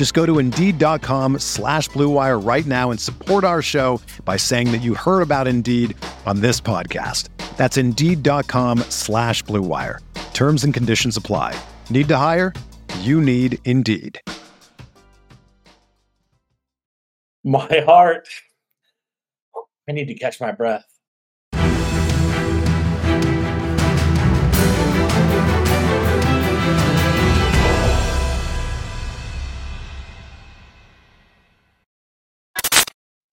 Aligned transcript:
Just 0.00 0.14
go 0.14 0.24
to 0.24 0.38
Indeed.com 0.38 1.40
slash 1.40 1.90
BlueWire 1.90 2.42
right 2.42 2.64
now 2.64 2.90
and 2.90 2.98
support 2.98 3.44
our 3.44 3.60
show 3.60 4.00
by 4.24 4.38
saying 4.38 4.72
that 4.72 4.78
you 4.78 4.94
heard 4.94 5.20
about 5.20 5.46
Indeed 5.46 5.94
on 6.24 6.40
this 6.40 6.58
podcast. 6.58 7.28
That's 7.58 7.76
Indeed.com 7.76 8.78
slash 8.88 9.44
BlueWire. 9.44 9.98
Terms 10.32 10.64
and 10.64 10.72
conditions 10.72 11.18
apply. 11.18 11.54
Need 11.90 12.08
to 12.08 12.16
hire? 12.16 12.54
You 13.00 13.20
need 13.20 13.58
Indeed. 13.66 14.18
My 17.44 17.68
heart. 17.84 18.26
I 19.86 19.92
need 19.92 20.06
to 20.06 20.14
catch 20.14 20.40
my 20.40 20.50
breath. 20.50 20.89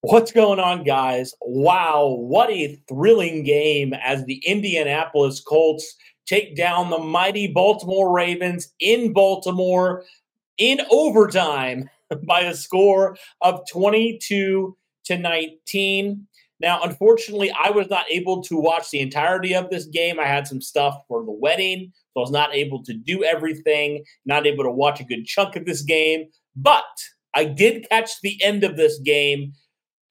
What's 0.02 0.32
going 0.32 0.60
on, 0.60 0.84
guys? 0.84 1.34
Wow, 1.42 2.18
what 2.20 2.52
a 2.52 2.80
thrilling 2.88 3.44
game 3.44 3.96
as 3.96 4.24
the 4.26 4.44
Indianapolis 4.46 5.40
Colts 5.40 5.96
take 6.28 6.56
down 6.56 6.92
the 6.92 7.00
mighty 7.00 7.48
Baltimore 7.48 8.14
Ravens 8.14 8.72
in 8.80 9.12
Baltimore 9.12 10.04
in 10.60 10.82
overtime 10.92 11.90
by 12.28 12.42
a 12.42 12.54
score 12.54 13.18
of 13.42 13.62
22 13.72 14.78
to 15.06 15.18
19. 15.18 16.28
Now, 16.60 16.84
unfortunately, 16.84 17.52
I 17.52 17.72
was 17.72 17.90
not 17.90 18.06
able 18.12 18.44
to 18.44 18.56
watch 18.56 18.92
the 18.92 19.00
entirety 19.00 19.56
of 19.56 19.72
this 19.72 19.88
game. 19.88 20.20
I 20.20 20.26
had 20.26 20.46
some 20.46 20.62
stuff 20.62 20.96
for 21.08 21.26
the 21.26 21.32
wedding, 21.32 21.92
so 22.14 22.20
I 22.20 22.22
was 22.22 22.32
not 22.32 22.54
able 22.54 22.84
to 22.84 22.94
do 22.94 23.24
everything, 23.24 24.04
not 24.28 24.46
able 24.46 24.64
to 24.64 24.72
watch 24.72 25.00
a 25.00 25.06
good 25.06 25.26
chunk 25.26 25.56
of 25.56 25.66
this 25.66 25.82
game, 25.82 26.28
but 26.56 26.86
I 27.34 27.46
did 27.46 27.88
catch 27.90 28.22
the 28.22 28.40
end 28.44 28.64
of 28.64 28.78
this 28.78 29.00
game 29.00 29.54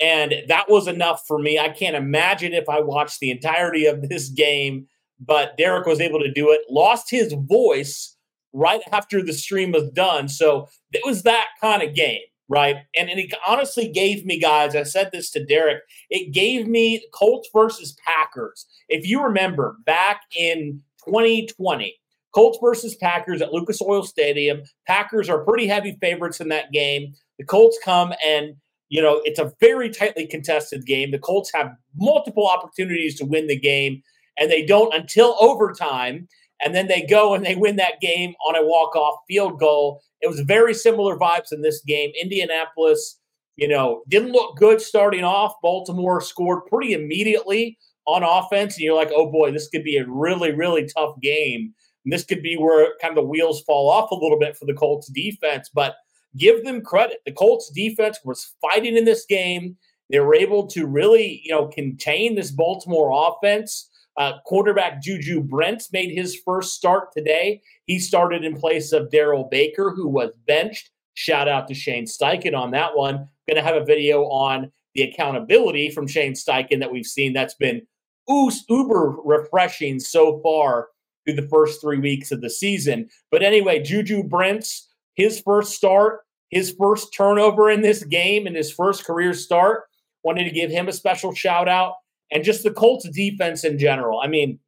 and 0.01 0.35
that 0.49 0.69
was 0.69 0.87
enough 0.87 1.27
for 1.27 1.39
me. 1.39 1.59
I 1.59 1.71
can't 1.71 1.97
imagine 1.97 2.53
if 2.53 2.69
I 2.69 2.81
watched 2.81 3.21
the 3.21 3.31
entirety 3.31 3.87
of 3.87 4.09
this 4.09 4.29
game, 4.29 4.87
but 5.19 5.57
Derek 5.57 5.87
was 5.87 6.01
able 6.01 6.21
to 6.21 6.31
do 6.31 6.51
it. 6.51 6.61
Lost 6.69 7.11
his 7.11 7.33
voice 7.33 8.17
right 8.53 8.83
after 8.93 9.23
the 9.23 9.33
stream 9.33 9.73
was 9.73 9.91
done. 9.91 10.29
So 10.29 10.69
it 10.93 11.03
was 11.05 11.23
that 11.23 11.47
kind 11.61 11.83
of 11.83 11.95
game, 11.95 12.21
right? 12.49 12.77
And, 12.97 13.09
and 13.09 13.19
it 13.19 13.33
honestly 13.47 13.89
gave 13.89 14.25
me, 14.27 14.39
guys, 14.39 14.77
I 14.77 14.83
said 14.83 15.11
this 15.13 15.31
to 15.33 15.45
Derek, 15.45 15.83
it 16.11 16.33
gave 16.33 16.67
me 16.67 17.07
Colts 17.13 17.49
versus 17.53 17.97
Packers. 18.07 18.67
If 18.89 19.07
you 19.07 19.23
remember 19.23 19.77
back 19.85 20.23
in 20.39 20.83
2020, 21.07 21.97
Colts 22.35 22.59
versus 22.63 22.95
Packers 22.97 23.41
at 23.41 23.55
Lucas 23.55 23.81
Oil 23.81 24.03
Stadium. 24.03 24.63
Packers 24.87 25.31
are 25.31 25.43
pretty 25.43 25.67
heavy 25.67 25.97
favorites 26.03 26.39
in 26.39 26.49
that 26.49 26.71
game. 26.71 27.15
The 27.39 27.47
Colts 27.47 27.79
come 27.83 28.13
and 28.25 28.57
you 28.89 29.03
know, 29.03 29.21
it's 29.25 29.39
a 29.39 29.53
very 29.61 29.91
tightly 29.91 30.27
contested 30.27 30.87
game. 30.87 31.11
The 31.11 31.19
Colts 31.19 31.51
have 31.55 31.73
multiple 31.97 32.47
opportunities 32.47 33.17
to 33.19 33.25
win 33.25 33.47
the 33.47 33.59
game, 33.59 34.03
and 34.39 34.51
they 34.51 34.65
don't 34.65 34.95
until 34.95 35.37
overtime. 35.41 36.29
And 36.63 36.75
then 36.75 36.89
they 36.89 37.03
go 37.03 37.35
and 37.35 37.45
they 37.45 37.55
win 37.55 37.77
that 37.77 38.01
game 38.01 38.35
on 38.47 38.57
a 38.57 38.67
walk-off 38.67 39.17
field 39.29 39.59
goal. 39.59 40.01
It 40.23 40.29
was 40.29 40.41
very 40.41 40.73
similar 40.73 41.19
vibes 41.19 41.53
in 41.53 41.61
this 41.61 41.83
game. 41.87 42.13
Indianapolis, 42.21 43.19
you 43.57 43.69
know, 43.69 44.03
didn't 44.09 44.33
look 44.33 44.57
good 44.57 44.81
starting 44.81 45.23
off. 45.23 45.53
Baltimore 45.63 46.21
scored 46.23 46.65
pretty 46.67 46.95
immediately 46.95 47.77
on 48.07 48.23
offense, 48.23 48.77
and 48.77 48.85
you're 48.85 48.97
like, 48.97 49.11
oh 49.15 49.31
boy, 49.31 49.51
this 49.51 49.69
could 49.69 49.85
be 49.85 49.99
a 49.99 50.07
really, 50.09 50.53
really 50.53 50.89
tough 50.97 51.21
game. 51.21 51.75
And 52.05 52.13
this 52.13 52.25
could 52.25 52.41
be 52.41 52.57
where 52.57 52.95
kind 53.03 53.11
of 53.11 53.17
the 53.17 53.29
wheels 53.29 53.63
fall 53.63 53.91
off 53.91 54.11
a 54.11 54.15
little 54.15 54.39
bit 54.39 54.57
for 54.57 54.65
the 54.65 54.75
Colts 54.75 55.11
defense. 55.13 55.69
But 55.75 55.97
give 56.37 56.65
them 56.65 56.83
credit. 56.83 57.19
The 57.25 57.33
Colts 57.33 57.71
defense 57.71 58.19
was 58.25 58.55
fighting 58.61 58.97
in 58.97 59.05
this 59.05 59.25
game. 59.27 59.77
They 60.11 60.21
were 60.21 60.35
able 60.35 60.67
to 60.69 60.87
really, 60.87 61.41
you 61.45 61.51
know, 61.51 61.67
contain 61.67 62.35
this 62.35 62.51
Baltimore 62.51 63.11
offense. 63.13 63.91
Uh, 64.17 64.35
quarterback 64.47 65.03
Juju 65.03 65.43
Brents 65.43 65.93
made 65.93 66.11
his 66.11 66.41
first 66.45 66.75
start 66.75 67.13
today. 67.13 67.61
He 67.85 67.99
started 67.99 68.45
in 68.45 68.57
place 68.57 68.93
of 68.93 69.11
Darrell 69.11 69.49
Baker, 69.51 69.93
who 69.95 70.09
was 70.09 70.31
benched. 70.47 70.91
Shout 71.15 71.49
out 71.49 71.69
to 71.69 71.75
Shane 71.75 72.07
Steichen 72.07 72.57
on 72.57 72.71
that 72.71 72.97
one. 72.97 73.29
Going 73.49 73.57
to 73.57 73.63
have 73.63 73.77
a 73.77 73.85
video 73.85 74.25
on 74.25 74.73
the 74.95 75.03
accountability 75.03 75.91
from 75.91 76.07
Shane 76.07 76.33
Steichen 76.33 76.81
that 76.81 76.93
we've 76.93 77.07
seen. 77.07 77.33
That's 77.33 77.55
been 77.55 77.83
uber 78.29 79.17
refreshing 79.25 80.01
so 80.01 80.41
far 80.43 80.89
through 81.25 81.37
the 81.37 81.49
first 81.49 81.81
three 81.81 81.99
weeks 81.99 82.33
of 82.33 82.41
the 82.41 82.51
season. 82.51 83.09
But 83.31 83.43
anyway, 83.43 83.83
Juju 83.83 84.25
Brents, 84.25 84.89
his 85.15 85.41
first 85.41 85.73
start, 85.73 86.21
his 86.51 86.75
first 86.79 87.13
turnover 87.15 87.71
in 87.71 87.83
this 87.83 88.05
game 88.05 88.47
and 88.47 88.57
his 88.57 88.73
first 88.73 89.05
career 89.05 89.35
start. 89.35 89.85
Wanted 90.23 90.45
to 90.45 90.51
give 90.51 90.71
him 90.71 90.89
a 90.89 90.93
special 90.93 91.35
shout 91.35 91.69
out 91.69 91.95
and 92.33 92.43
just 92.43 92.65
the 92.65 92.71
Colts 92.71 93.09
defense 93.11 93.65
in 93.65 93.79
general. 93.79 94.21
I 94.21 94.27
mean, 94.27 94.59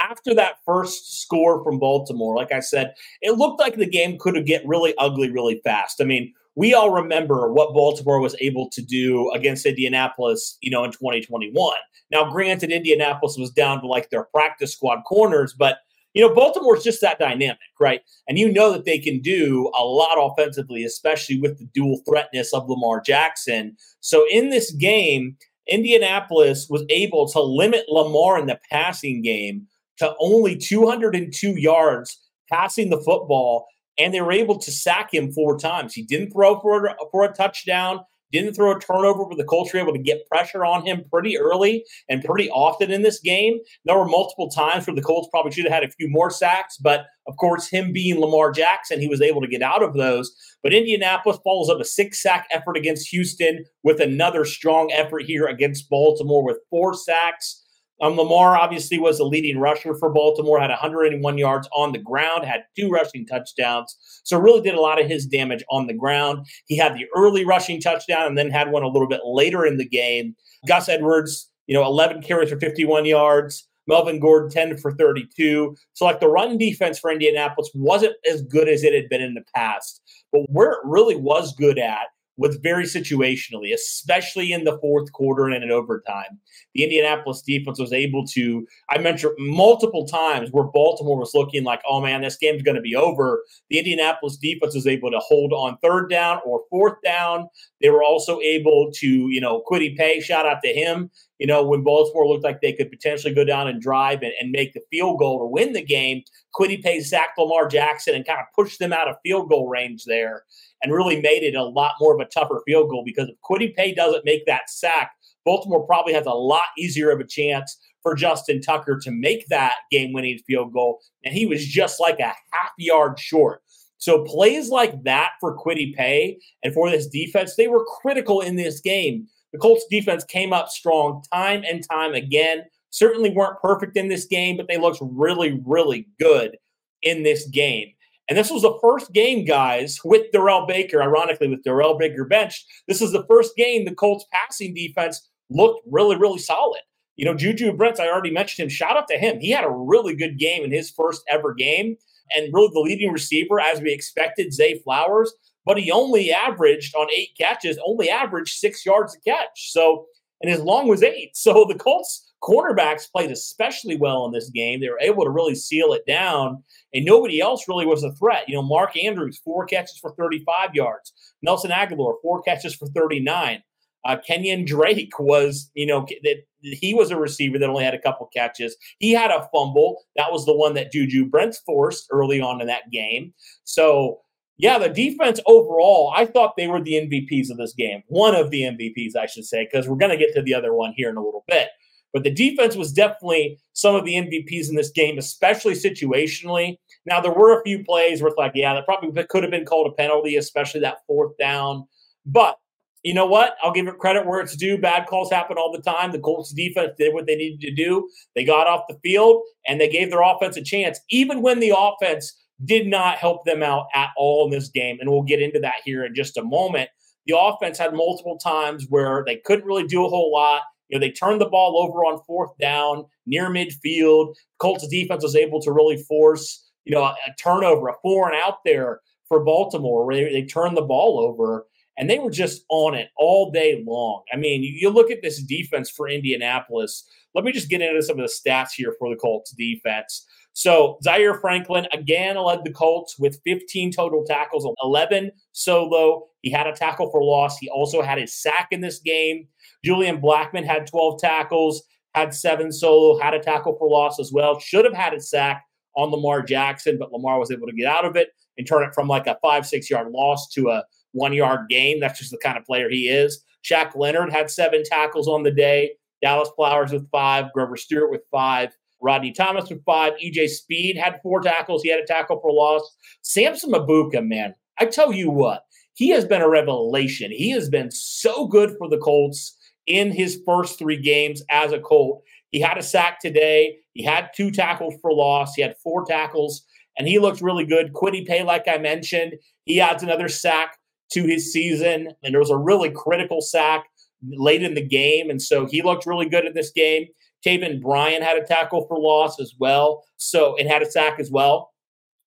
after 0.00 0.34
that 0.34 0.56
first 0.66 1.20
score 1.22 1.62
from 1.62 1.78
Baltimore, 1.78 2.34
like 2.34 2.52
I 2.52 2.60
said, 2.60 2.94
it 3.22 3.38
looked 3.38 3.60
like 3.60 3.76
the 3.76 3.88
game 3.88 4.18
could 4.18 4.36
have 4.36 4.46
get 4.46 4.66
really 4.66 4.94
ugly 4.98 5.30
really 5.30 5.60
fast. 5.64 6.00
I 6.00 6.04
mean, 6.04 6.32
we 6.56 6.74
all 6.74 6.90
remember 6.90 7.52
what 7.52 7.72
Baltimore 7.72 8.20
was 8.20 8.36
able 8.40 8.68
to 8.70 8.82
do 8.82 9.30
against 9.30 9.64
Indianapolis, 9.64 10.58
you 10.60 10.70
know, 10.70 10.84
in 10.84 10.90
2021. 10.90 11.74
Now, 12.10 12.30
granted, 12.30 12.72
Indianapolis 12.72 13.36
was 13.38 13.50
down 13.50 13.80
to 13.80 13.86
like 13.86 14.10
their 14.10 14.24
practice 14.24 14.72
squad 14.72 15.02
corners, 15.06 15.54
but 15.56 15.78
you 16.14 16.26
know, 16.26 16.34
Baltimore's 16.34 16.82
just 16.82 17.00
that 17.02 17.18
dynamic, 17.18 17.58
right? 17.78 18.00
And 18.28 18.38
you 18.38 18.52
know 18.52 18.72
that 18.72 18.84
they 18.84 18.98
can 18.98 19.20
do 19.20 19.70
a 19.78 19.84
lot 19.84 20.16
offensively, 20.16 20.84
especially 20.84 21.40
with 21.40 21.58
the 21.58 21.66
dual 21.72 22.02
threatness 22.08 22.52
of 22.52 22.68
Lamar 22.68 23.00
Jackson. 23.00 23.76
So 24.00 24.26
in 24.30 24.50
this 24.50 24.72
game, 24.72 25.36
Indianapolis 25.68 26.66
was 26.68 26.84
able 26.88 27.28
to 27.28 27.40
limit 27.40 27.84
Lamar 27.88 28.38
in 28.38 28.46
the 28.46 28.58
passing 28.70 29.22
game 29.22 29.66
to 29.98 30.14
only 30.18 30.56
202 30.56 31.60
yards 31.60 32.18
passing 32.50 32.90
the 32.90 33.00
football, 33.00 33.66
and 33.98 34.12
they 34.12 34.20
were 34.20 34.32
able 34.32 34.58
to 34.58 34.72
sack 34.72 35.14
him 35.14 35.30
four 35.30 35.58
times. 35.58 35.94
He 35.94 36.02
didn't 36.02 36.32
throw 36.32 36.58
for 36.60 36.86
a, 36.86 36.96
for 37.12 37.22
a 37.24 37.32
touchdown 37.32 38.00
didn't 38.32 38.54
throw 38.54 38.76
a 38.76 38.80
turnover, 38.80 39.24
but 39.26 39.38
the 39.38 39.44
Colts 39.44 39.72
were 39.72 39.80
able 39.80 39.92
to 39.92 39.98
get 39.98 40.26
pressure 40.28 40.64
on 40.64 40.84
him 40.84 41.04
pretty 41.10 41.38
early 41.38 41.84
and 42.08 42.24
pretty 42.24 42.48
often 42.50 42.90
in 42.90 43.02
this 43.02 43.20
game. 43.20 43.58
There 43.84 43.96
were 43.96 44.06
multiple 44.06 44.48
times 44.48 44.86
where 44.86 44.96
the 44.96 45.02
Colts 45.02 45.28
probably 45.30 45.52
should 45.52 45.64
have 45.64 45.72
had 45.72 45.84
a 45.84 45.90
few 45.90 46.08
more 46.08 46.30
sacks, 46.30 46.76
but 46.76 47.06
of 47.26 47.36
course, 47.36 47.68
him 47.68 47.92
being 47.92 48.20
Lamar 48.20 48.50
Jackson, 48.50 49.00
he 49.00 49.08
was 49.08 49.20
able 49.20 49.40
to 49.40 49.48
get 49.48 49.62
out 49.62 49.82
of 49.82 49.94
those. 49.94 50.34
But 50.62 50.74
Indianapolis 50.74 51.38
follows 51.44 51.70
up 51.70 51.80
a 51.80 51.84
six 51.84 52.22
sack 52.22 52.48
effort 52.50 52.76
against 52.76 53.08
Houston 53.08 53.64
with 53.82 54.00
another 54.00 54.44
strong 54.44 54.90
effort 54.92 55.22
here 55.22 55.46
against 55.46 55.88
Baltimore 55.88 56.44
with 56.44 56.58
four 56.70 56.94
sacks. 56.94 57.64
Um, 58.00 58.16
Lamar 58.16 58.56
obviously 58.56 58.98
was 58.98 59.18
the 59.18 59.24
leading 59.24 59.58
rusher 59.58 59.94
for 59.94 60.10
Baltimore, 60.10 60.60
had 60.60 60.70
101 60.70 61.38
yards 61.38 61.68
on 61.72 61.92
the 61.92 61.98
ground, 61.98 62.44
had 62.44 62.64
two 62.76 62.88
rushing 62.88 63.26
touchdowns. 63.26 63.96
So 64.24 64.38
really 64.38 64.62
did 64.62 64.74
a 64.74 64.80
lot 64.80 65.00
of 65.00 65.06
his 65.06 65.26
damage 65.26 65.62
on 65.70 65.86
the 65.86 65.94
ground. 65.94 66.46
He 66.66 66.76
had 66.76 66.94
the 66.94 67.06
early 67.14 67.44
rushing 67.44 67.80
touchdown 67.80 68.26
and 68.26 68.38
then 68.38 68.50
had 68.50 68.70
one 68.70 68.82
a 68.82 68.88
little 68.88 69.08
bit 69.08 69.20
later 69.24 69.66
in 69.66 69.76
the 69.76 69.88
game. 69.88 70.34
Gus 70.66 70.88
Edwards, 70.88 71.50
you 71.66 71.74
know, 71.74 71.84
11 71.84 72.22
carries 72.22 72.50
for 72.50 72.58
51 72.58 73.04
yards. 73.04 73.66
Melvin 73.86 74.20
Gordon 74.20 74.50
10 74.50 74.76
for 74.76 74.92
32. 74.92 75.74
So, 75.94 76.04
like 76.04 76.20
the 76.20 76.28
run 76.28 76.56
defense 76.58 76.98
for 76.98 77.10
Indianapolis 77.10 77.70
wasn't 77.74 78.14
as 78.30 78.42
good 78.42 78.68
as 78.68 78.84
it 78.84 78.94
had 78.94 79.08
been 79.08 79.20
in 79.20 79.34
the 79.34 79.44
past. 79.54 80.00
But 80.32 80.42
where 80.46 80.72
it 80.72 80.78
really 80.84 81.16
was 81.16 81.54
good 81.54 81.78
at 81.78 82.06
was 82.40 82.56
very 82.56 82.84
situationally, 82.84 83.74
especially 83.74 84.50
in 84.50 84.64
the 84.64 84.78
fourth 84.78 85.12
quarter 85.12 85.44
and 85.44 85.62
in 85.62 85.70
overtime. 85.70 86.38
The 86.74 86.84
Indianapolis 86.84 87.42
defense 87.42 87.78
was 87.78 87.92
able 87.92 88.24
to, 88.28 88.66
I 88.88 88.96
mentioned 88.96 89.34
multiple 89.38 90.06
times 90.06 90.48
where 90.50 90.64
Baltimore 90.64 91.18
was 91.18 91.34
looking 91.34 91.64
like, 91.64 91.82
oh 91.86 92.00
man, 92.00 92.22
this 92.22 92.38
game's 92.38 92.62
going 92.62 92.76
to 92.76 92.80
be 92.80 92.96
over. 92.96 93.42
The 93.68 93.78
Indianapolis 93.78 94.38
defense 94.38 94.74
was 94.74 94.86
able 94.86 95.10
to 95.10 95.18
hold 95.18 95.52
on 95.52 95.76
third 95.82 96.08
down 96.08 96.40
or 96.46 96.62
fourth 96.70 96.96
down. 97.04 97.46
They 97.82 97.90
were 97.90 98.02
also 98.02 98.40
able 98.40 98.90
to, 98.94 99.06
you 99.06 99.40
know, 99.40 99.62
Kwity 99.70 99.94
Paye, 99.94 100.22
shout 100.22 100.46
out 100.46 100.62
to 100.64 100.72
him. 100.72 101.10
You 101.38 101.46
know, 101.46 101.62
when 101.62 101.82
Baltimore 101.82 102.26
looked 102.26 102.44
like 102.44 102.62
they 102.62 102.72
could 102.72 102.90
potentially 102.90 103.34
go 103.34 103.44
down 103.44 103.68
and 103.68 103.82
drive 103.82 104.22
and, 104.22 104.32
and 104.40 104.50
make 104.50 104.72
the 104.72 104.82
field 104.90 105.18
goal 105.18 105.40
to 105.40 105.46
win 105.46 105.74
the 105.74 105.84
game, 105.84 106.22
Kwity 106.54 106.82
Paye 106.82 107.00
sacked 107.00 107.38
Lamar 107.38 107.68
Jackson 107.68 108.14
and 108.14 108.26
kind 108.26 108.40
of 108.40 108.46
pushed 108.54 108.78
them 108.78 108.94
out 108.94 109.08
of 109.08 109.16
field 109.22 109.50
goal 109.50 109.68
range 109.68 110.04
there 110.04 110.44
and 110.82 110.92
really 110.92 111.20
made 111.20 111.42
it 111.42 111.54
a 111.54 111.64
lot 111.64 111.94
more 112.00 112.14
of 112.14 112.20
a 112.20 112.30
tougher 112.30 112.62
field 112.66 112.90
goal 112.90 113.02
because 113.04 113.28
if 113.28 113.36
Kwity 113.48 113.74
Paye 113.74 113.94
doesn't 113.94 114.24
make 114.24 114.46
that 114.46 114.70
sack, 114.70 115.12
Baltimore 115.44 115.86
probably 115.86 116.12
has 116.12 116.26
a 116.26 116.32
lot 116.32 116.64
easier 116.78 117.10
of 117.10 117.20
a 117.20 117.26
chance 117.26 117.78
for 118.02 118.14
Justin 118.14 118.60
Tucker 118.60 118.98
to 119.02 119.10
make 119.10 119.46
that 119.48 119.74
game 119.90 120.12
winning 120.12 120.38
field 120.46 120.72
goal. 120.72 121.00
And 121.24 121.34
he 121.34 121.46
was 121.46 121.66
just 121.66 122.00
like 122.00 122.18
a 122.18 122.24
half 122.24 122.72
yard 122.78 123.18
short. 123.18 123.62
So 123.98 124.24
plays 124.24 124.70
like 124.70 125.02
that 125.04 125.32
for 125.40 125.56
Kwity 125.56 125.94
Paye 125.94 126.38
and 126.62 126.72
for 126.72 126.90
this 126.90 127.06
defense, 127.06 127.56
they 127.56 127.68
were 127.68 127.84
critical 128.00 128.40
in 128.40 128.56
this 128.56 128.80
game. 128.80 129.26
The 129.52 129.58
Colts 129.58 129.84
defense 129.90 130.24
came 130.24 130.52
up 130.52 130.68
strong 130.68 131.22
time 131.32 131.64
and 131.68 131.86
time 131.86 132.14
again. 132.14 132.62
Certainly 132.90 133.30
weren't 133.30 133.60
perfect 133.60 133.96
in 133.96 134.08
this 134.08 134.24
game, 134.24 134.56
but 134.56 134.68
they 134.68 134.78
looked 134.78 135.00
really, 135.02 135.60
really 135.66 136.08
good 136.18 136.56
in 137.02 137.22
this 137.22 137.46
game. 137.48 137.92
And 138.30 138.38
this 138.38 138.50
was 138.50 138.62
the 138.62 138.78
first 138.80 139.12
game, 139.12 139.44
guys, 139.44 139.98
with 140.04 140.30
Darrell 140.30 140.64
Baker, 140.64 141.02
ironically, 141.02 141.48
with 141.48 141.64
Darrell 141.64 141.98
Baker 141.98 142.24
benched. 142.24 142.64
This 142.86 143.02
is 143.02 143.10
the 143.10 143.26
first 143.28 143.56
game 143.56 143.84
the 143.84 143.94
Colts 143.94 144.24
passing 144.32 144.72
defense 144.72 145.28
looked 145.50 145.80
really, 145.90 146.16
really 146.16 146.38
solid. 146.38 146.80
You 147.16 147.24
know, 147.24 147.34
Juju 147.34 147.72
Brents, 147.72 147.98
I 147.98 148.06
already 148.06 148.30
mentioned 148.30 148.62
him. 148.64 148.70
Shout 148.70 148.96
out 148.96 149.08
to 149.08 149.18
him. 149.18 149.40
He 149.40 149.50
had 149.50 149.64
a 149.64 149.70
really 149.70 150.14
good 150.14 150.38
game 150.38 150.62
in 150.62 150.70
his 150.70 150.90
first 150.90 151.22
ever 151.28 151.52
game. 151.52 151.96
And 152.34 152.54
really 152.54 152.70
the 152.72 152.78
leading 152.78 153.10
receiver, 153.10 153.58
as 153.58 153.80
we 153.80 153.92
expected, 153.92 154.54
Zay 154.54 154.78
Flowers, 154.78 155.34
but 155.66 155.76
he 155.76 155.90
only 155.90 156.30
averaged 156.30 156.94
on 156.94 157.08
eight 157.10 157.30
catches, 157.36 157.80
only 157.84 158.08
averaged 158.08 158.58
six 158.58 158.86
yards 158.86 159.16
a 159.16 159.20
catch. 159.28 159.72
So, 159.72 160.06
and 160.40 160.48
his 160.48 160.60
long 160.60 160.86
was 160.86 161.02
eight. 161.02 161.32
So 161.36 161.66
the 161.68 161.74
Colts 161.74 162.29
cornerbacks 162.42 163.10
played 163.10 163.30
especially 163.30 163.96
well 163.96 164.24
in 164.26 164.32
this 164.32 164.50
game. 164.50 164.80
They 164.80 164.88
were 164.88 165.00
able 165.00 165.24
to 165.24 165.30
really 165.30 165.54
seal 165.54 165.92
it 165.92 166.06
down 166.06 166.62
and 166.94 167.04
nobody 167.04 167.40
else 167.40 167.68
really 167.68 167.86
was 167.86 168.02
a 168.02 168.12
threat. 168.12 168.48
You 168.48 168.54
know, 168.54 168.62
Mark 168.62 168.96
Andrews, 168.96 169.40
four 169.44 169.66
catches 169.66 169.98
for 169.98 170.14
35 170.18 170.74
yards. 170.74 171.12
Nelson 171.42 171.70
Agholor, 171.70 172.14
four 172.22 172.42
catches 172.42 172.74
for 172.74 172.86
39. 172.88 173.62
Uh, 174.04 174.16
Kenyan 174.28 174.66
Drake 174.66 175.18
was, 175.18 175.70
you 175.74 175.86
know, 175.86 176.06
that 176.22 176.36
he 176.62 176.94
was 176.94 177.10
a 177.10 177.16
receiver 177.16 177.58
that 177.58 177.68
only 177.68 177.84
had 177.84 177.94
a 177.94 178.00
couple 178.00 178.26
catches. 178.34 178.76
He 178.98 179.12
had 179.12 179.30
a 179.30 179.48
fumble. 179.52 180.02
That 180.16 180.32
was 180.32 180.46
the 180.46 180.56
one 180.56 180.74
that 180.74 180.92
Juju 180.92 181.26
Brents 181.26 181.60
forced 181.66 182.06
early 182.10 182.40
on 182.40 182.60
in 182.60 182.66
that 182.68 182.90
game. 182.90 183.34
So, 183.64 184.20
yeah, 184.56 184.78
the 184.78 184.88
defense 184.88 185.40
overall, 185.46 186.12
I 186.14 186.26
thought 186.26 186.54
they 186.56 186.66
were 186.66 186.82
the 186.82 186.94
MVPs 186.94 187.50
of 187.50 187.56
this 187.56 187.74
game. 187.74 188.02
One 188.08 188.34
of 188.34 188.50
the 188.50 188.62
MVPs, 188.62 189.16
I 189.16 189.26
should 189.26 189.44
say, 189.44 189.66
because 189.70 189.88
we're 189.88 189.96
going 189.96 190.10
to 190.10 190.18
get 190.18 190.34
to 190.34 190.42
the 190.42 190.54
other 190.54 190.74
one 190.74 190.92
here 190.96 191.10
in 191.10 191.16
a 191.16 191.22
little 191.22 191.44
bit. 191.46 191.68
But 192.12 192.24
the 192.24 192.30
defense 192.30 192.74
was 192.74 192.92
definitely 192.92 193.58
some 193.72 193.94
of 193.94 194.04
the 194.04 194.14
MVPs 194.14 194.68
in 194.68 194.74
this 194.74 194.90
game, 194.90 195.18
especially 195.18 195.74
situationally. 195.74 196.76
Now, 197.06 197.20
there 197.20 197.32
were 197.32 197.58
a 197.58 197.62
few 197.62 197.84
plays 197.84 198.20
where 198.20 198.28
it's 198.28 198.38
like, 198.38 198.52
yeah, 198.54 198.74
that 198.74 198.84
probably 198.84 199.24
could 199.24 199.42
have 199.42 199.52
been 199.52 199.64
called 199.64 199.86
a 199.86 199.94
penalty, 199.94 200.36
especially 200.36 200.80
that 200.80 200.98
fourth 201.06 201.36
down. 201.38 201.86
But 202.26 202.58
you 203.02 203.14
know 203.14 203.26
what? 203.26 203.56
I'll 203.62 203.72
give 203.72 203.88
it 203.88 203.98
credit 203.98 204.26
where 204.26 204.40
it's 204.40 204.56
due. 204.56 204.76
Bad 204.76 205.06
calls 205.06 205.30
happen 205.30 205.56
all 205.56 205.72
the 205.72 205.80
time. 205.80 206.12
The 206.12 206.18
Colts 206.18 206.52
defense 206.52 206.92
did 206.98 207.14
what 207.14 207.26
they 207.26 207.36
needed 207.36 207.60
to 207.62 207.74
do. 207.74 208.08
They 208.34 208.44
got 208.44 208.66
off 208.66 208.84
the 208.88 208.98
field 209.02 209.42
and 209.66 209.80
they 209.80 209.88
gave 209.88 210.10
their 210.10 210.22
offense 210.22 210.56
a 210.56 210.62
chance, 210.62 211.00
even 211.08 211.40
when 211.40 211.60
the 211.60 211.72
offense 211.76 212.36
did 212.64 212.86
not 212.86 213.16
help 213.16 213.44
them 213.46 213.62
out 213.62 213.86
at 213.94 214.10
all 214.18 214.44
in 214.44 214.50
this 214.50 214.68
game. 214.68 214.98
And 215.00 215.10
we'll 215.10 215.22
get 215.22 215.40
into 215.40 215.60
that 215.60 215.76
here 215.84 216.04
in 216.04 216.14
just 216.14 216.36
a 216.36 216.44
moment. 216.44 216.90
The 217.26 217.38
offense 217.38 217.78
had 217.78 217.94
multiple 217.94 218.36
times 218.36 218.86
where 218.90 219.22
they 219.24 219.36
couldn't 219.36 219.64
really 219.64 219.86
do 219.86 220.04
a 220.04 220.08
whole 220.08 220.32
lot. 220.32 220.62
You 220.90 220.98
know, 220.98 221.06
they 221.06 221.12
turned 221.12 221.40
the 221.40 221.48
ball 221.48 221.78
over 221.78 222.04
on 222.04 222.22
fourth 222.26 222.50
down 222.58 223.06
near 223.26 223.48
midfield. 223.48 224.34
Colts 224.58 224.86
defense 224.88 225.22
was 225.22 225.36
able 225.36 225.60
to 225.62 225.72
really 225.72 225.96
force, 225.96 226.68
you 226.84 226.94
know, 226.94 227.04
a, 227.04 227.16
a 227.26 227.34
turnover, 227.40 227.88
a 227.88 227.94
four 228.02 228.30
and 228.30 228.40
out 228.42 228.58
there 228.64 229.00
for 229.28 229.44
Baltimore 229.44 230.04
where 230.04 230.16
they, 230.16 230.32
they 230.32 230.44
turned 230.44 230.76
the 230.76 230.82
ball 230.82 231.20
over 231.20 231.66
and 231.96 232.08
they 232.08 232.18
were 232.18 232.30
just 232.30 232.64
on 232.70 232.94
it 232.94 233.10
all 233.16 233.50
day 233.50 233.84
long. 233.86 234.22
I 234.32 234.36
mean, 234.36 234.62
you, 234.62 234.72
you, 234.72 234.90
look 234.90 235.10
at 235.10 235.22
this 235.22 235.42
defense 235.42 235.90
for 235.90 236.08
Indianapolis. 236.08 237.04
Let 237.34 237.44
me 237.44 237.52
just 237.52 237.68
get 237.68 237.82
into 237.82 238.02
some 238.02 238.18
of 238.18 238.26
the 238.28 238.32
stats 238.32 238.70
here 238.74 238.94
for 238.98 239.10
the 239.10 239.16
Colts 239.20 239.52
defense. 239.52 240.26
So 240.52 240.98
Zaire 241.02 241.34
Franklin 241.34 241.86
again 241.92 242.36
led 242.36 242.64
the 242.64 242.72
Colts 242.72 243.18
with 243.18 243.40
15 243.44 243.92
total 243.92 244.24
tackles, 244.26 244.66
11 244.82 245.30
solo. 245.52 246.26
He 246.42 246.50
had 246.50 246.66
a 246.66 246.72
tackle 246.72 247.10
for 247.10 247.22
loss. 247.22 247.58
He 247.58 247.68
also 247.68 248.02
had 248.02 248.18
a 248.18 248.26
sack 248.26 248.68
in 248.70 248.80
this 248.80 248.98
game. 248.98 249.46
Julian 249.84 250.20
Blackmon 250.20 250.64
had 250.64 250.86
12 250.86 251.20
tackles, 251.20 251.82
had 252.14 252.34
seven 252.34 252.72
solo, 252.72 253.18
had 253.20 253.34
a 253.34 253.38
tackle 253.40 253.76
for 253.78 253.88
loss 253.88 254.18
as 254.18 254.32
well. 254.32 254.58
Should 254.58 254.84
have 254.84 254.94
had 254.94 255.14
a 255.14 255.20
sack 255.20 255.64
on 255.96 256.10
Lamar 256.10 256.42
Jackson, 256.42 256.98
but 256.98 257.12
Lamar 257.12 257.38
was 257.38 257.50
able 257.50 257.66
to 257.66 257.72
get 257.72 257.86
out 257.86 258.04
of 258.04 258.16
it 258.16 258.28
and 258.58 258.66
turn 258.66 258.82
it 258.82 258.94
from 258.94 259.08
like 259.08 259.26
a 259.26 259.38
five, 259.42 259.66
six 259.66 259.88
yard 259.90 260.10
loss 260.12 260.48
to 260.52 260.68
a 260.68 260.84
one 261.12 261.32
yard 261.32 261.68
gain. 261.68 262.00
That's 262.00 262.18
just 262.18 262.30
the 262.30 262.38
kind 262.38 262.58
of 262.58 262.64
player 262.64 262.88
he 262.90 263.08
is. 263.08 263.44
Shaq 263.64 263.96
Leonard 263.96 264.32
had 264.32 264.50
seven 264.50 264.82
tackles 264.84 265.28
on 265.28 265.42
the 265.42 265.50
day. 265.50 265.92
Dallas 266.22 266.50
Flowers 266.56 266.92
with 266.92 267.10
five. 267.10 267.52
Grover 267.52 267.76
Stewart 267.76 268.10
with 268.10 268.22
five. 268.30 268.70
Rodney 269.00 269.32
Thomas 269.32 269.68
with 269.68 269.84
five. 269.84 270.12
EJ 270.22 270.48
Speed 270.48 270.96
had 270.96 271.20
four 271.22 271.40
tackles. 271.40 271.82
He 271.82 271.90
had 271.90 272.00
a 272.00 272.06
tackle 272.06 272.40
for 272.40 272.52
loss. 272.52 272.82
Samson 273.22 273.72
Ebukam, 273.72 274.28
man, 274.28 274.54
I 274.78 274.86
tell 274.86 275.12
you 275.12 275.30
what, 275.30 275.62
he 275.94 276.10
has 276.10 276.24
been 276.24 276.42
a 276.42 276.48
revelation. 276.48 277.30
He 277.30 277.50
has 277.50 277.68
been 277.68 277.90
so 277.90 278.46
good 278.46 278.74
for 278.78 278.88
the 278.88 278.98
Colts 278.98 279.56
in 279.86 280.12
his 280.12 280.40
first 280.46 280.78
three 280.78 281.00
games 281.00 281.42
as 281.50 281.72
a 281.72 281.80
Colt. 281.80 282.22
He 282.50 282.60
had 282.60 282.78
a 282.78 282.82
sack 282.82 283.20
today. 283.20 283.76
He 283.92 284.04
had 284.04 284.30
two 284.34 284.50
tackles 284.50 284.94
for 285.00 285.12
loss. 285.12 285.54
He 285.54 285.62
had 285.62 285.76
four 285.82 286.04
tackles, 286.04 286.64
and 286.98 287.06
he 287.06 287.18
looked 287.18 287.40
really 287.40 287.64
good. 287.64 287.92
Kwity 287.92 288.26
Paye, 288.26 288.42
like 288.42 288.66
I 288.68 288.78
mentioned, 288.78 289.34
he 289.64 289.80
adds 289.80 290.02
another 290.02 290.28
sack 290.28 290.78
to 291.12 291.24
his 291.24 291.52
season, 291.52 292.08
and 292.22 292.32
there 292.32 292.40
was 292.40 292.50
a 292.50 292.56
really 292.56 292.90
critical 292.90 293.40
sack 293.40 293.84
late 294.28 294.62
in 294.62 294.74
the 294.74 294.86
game, 294.86 295.30
and 295.30 295.40
so 295.40 295.66
he 295.66 295.82
looked 295.82 296.06
really 296.06 296.28
good 296.28 296.44
in 296.44 296.54
this 296.54 296.70
game. 296.70 297.06
Taven 297.44 297.80
Bryan 297.80 298.22
had 298.22 298.36
a 298.36 298.46
tackle 298.46 298.86
for 298.86 298.98
loss 298.98 299.40
as 299.40 299.54
well, 299.58 300.04
so 300.16 300.56
and 300.56 300.68
had 300.68 300.82
a 300.82 300.90
sack 300.90 301.18
as 301.18 301.30
well. 301.30 301.70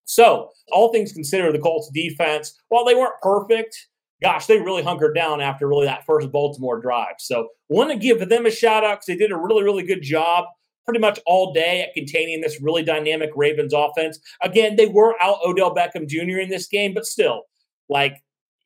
So, 0.06 0.50
all 0.72 0.92
things 0.92 1.14
considered, 1.14 1.54
the 1.54 1.60
Colts 1.60 1.90
defense, 1.94 2.60
while 2.70 2.84
they 2.84 2.96
weren't 2.96 3.22
perfect, 3.22 3.88
gosh, 4.22 4.48
they 4.48 4.60
really 4.60 4.84
hunkered 4.84 5.16
down 5.16 5.40
after 5.40 5.68
really 5.68 5.86
that 5.86 6.06
first 6.06 6.32
Baltimore 6.32 6.80
drive. 6.82 7.16
So, 7.20 7.50
want 7.70 7.92
to 7.92 7.98
give 7.98 8.28
them 8.28 8.46
a 8.46 8.52
shout 8.52 8.84
out 8.84 8.98
because 8.98 9.06
they 9.08 9.16
did 9.16 9.32
a 9.32 9.38
really, 9.38 9.64
really 9.64 9.84
good 9.84 10.02
job 10.02 10.46
pretty 10.86 11.00
much 11.00 11.20
all 11.26 11.54
day 11.54 11.82
at 11.82 11.94
containing 11.94 12.42
this 12.42 12.62
really 12.62 12.84
dynamic 12.84 13.30
Ravens 13.36 13.74
offense. 13.74 14.20
Again, 14.42 14.76
they 14.76 14.88
were 14.88 15.16
out 15.22 15.38
Odell 15.46 15.74
Beckham 15.74 16.08
Jr. 16.08 16.40
in 16.40 16.50
this 16.50 16.68
game, 16.68 16.94
but 16.94 17.06
still, 17.06 17.44
like, 17.88 18.22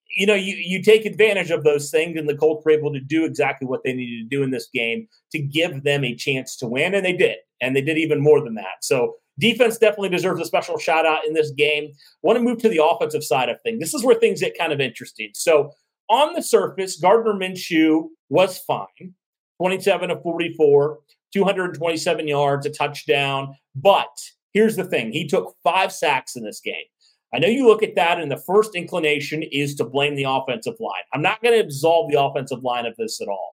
you 0.10 0.26
know, 0.26 0.36
you, 0.36 0.56
you 0.56 0.82
take 0.82 1.06
advantage 1.06 1.52
of 1.52 1.64
those 1.64 1.92
things, 1.92 2.18
and 2.18 2.28
the 2.28 2.38
Colts 2.38 2.66
were 2.66 2.72
able 2.72 2.94
to 2.94 3.00
do 3.00 3.26
exactly 3.26 3.68
what 3.68 3.84
they 3.84 3.94
needed 3.94 4.30
to 4.30 4.36
do 4.36 4.44
in 4.44 4.52
this 4.52 4.68
game 4.74 5.08
to 5.32 5.40
give 5.40 5.84
them 5.84 6.04
a 6.04 6.16
chance 6.16 6.56
to 6.58 6.68
win, 6.68 6.94
and 6.94 7.06
they 7.06 7.14
did. 7.14 7.38
And 7.62 7.76
they 7.76 7.82
did 7.82 7.98
even 7.98 8.22
more 8.22 8.44
than 8.44 8.56
that. 8.56 8.84
So, 8.84 9.16
Defense 9.40 9.78
definitely 9.78 10.10
deserves 10.10 10.42
a 10.42 10.46
special 10.46 10.80
shout 10.80 11.06
out 11.06 11.24
in 11.26 11.34
this 11.34 11.52
game. 11.52 11.92
Want 12.24 12.38
to 12.38 12.44
move 12.44 12.58
to 12.60 12.70
the 12.70 12.84
offensive 12.84 13.24
side 13.24 13.50
of 13.50 13.62
things. 13.62 13.80
This 13.80 13.94
is 13.94 14.04
where 14.04 14.16
things 14.16 14.42
get 14.42 14.58
kind 14.58 14.74
of 14.74 14.82
interesting. 14.82 15.30
So, 15.34 15.72
on 16.10 16.34
the 16.34 16.42
surface, 16.42 16.98
Gardner 17.00 17.34
Minshew 17.34 18.08
was 18.30 18.58
fine 18.58 19.14
27 19.60 20.12
of 20.12 20.22
44, 20.22 21.00
227 21.34 22.28
yards, 22.28 22.66
a 22.66 22.70
touchdown. 22.70 23.56
But 23.76 24.08
here's 24.54 24.76
the 24.76 24.86
thing 24.86 25.12
he 25.12 25.28
took 25.28 25.56
five 25.64 25.92
sacks 25.92 26.36
in 26.36 26.44
this 26.44 26.62
game. 26.62 26.86
I 27.34 27.40
know 27.40 27.50
you 27.50 27.68
look 27.68 27.84
at 27.84 27.96
that, 27.96 28.22
and 28.22 28.32
the 28.32 28.38
first 28.38 28.74
inclination 28.74 29.44
is 29.44 29.76
to 29.76 29.84
blame 29.84 30.16
the 30.16 30.24
offensive 30.24 30.76
line. 30.80 31.02
I'm 31.14 31.22
not 31.22 31.42
going 31.44 31.56
to 31.56 31.60
absolve 31.60 32.10
the 32.10 32.22
offensive 32.22 32.64
line 32.64 32.86
of 32.86 32.96
this 32.96 33.20
at 33.20 33.28
all. 33.28 33.54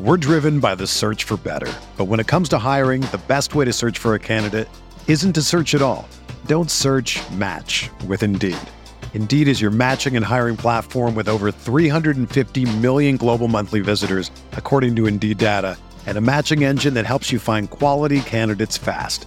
We're 0.00 0.16
driven 0.16 0.58
by 0.58 0.74
the 0.74 0.86
search 0.86 1.24
for 1.24 1.36
better. 1.36 1.72
But 1.98 2.06
when 2.06 2.18
it 2.18 2.26
comes 2.26 2.48
to 2.50 2.58
hiring, 2.58 3.02
the 3.12 3.20
best 3.28 3.54
way 3.54 3.66
to 3.66 3.74
search 3.74 3.98
for 3.98 4.14
a 4.14 4.18
candidate 4.18 4.68
isn't 5.06 5.34
to 5.34 5.42
search 5.42 5.74
at 5.74 5.82
all. 5.82 6.08
Don't 6.46 6.70
search 6.70 7.20
match 7.32 7.90
with 8.06 8.22
Indeed. 8.22 8.56
Indeed 9.12 9.48
is 9.48 9.60
your 9.60 9.70
matching 9.70 10.16
and 10.16 10.24
hiring 10.24 10.56
platform 10.56 11.14
with 11.14 11.28
over 11.28 11.50
350 11.50 12.64
million 12.76 13.16
global 13.18 13.48
monthly 13.48 13.80
visitors, 13.80 14.30
according 14.52 14.96
to 14.96 15.06
Indeed 15.06 15.38
data, 15.38 15.76
and 16.06 16.18
a 16.18 16.22
matching 16.22 16.64
engine 16.64 16.94
that 16.94 17.06
helps 17.06 17.30
you 17.32 17.38
find 17.38 17.70
quality 17.70 18.20
candidates 18.20 18.76
fast. 18.76 19.26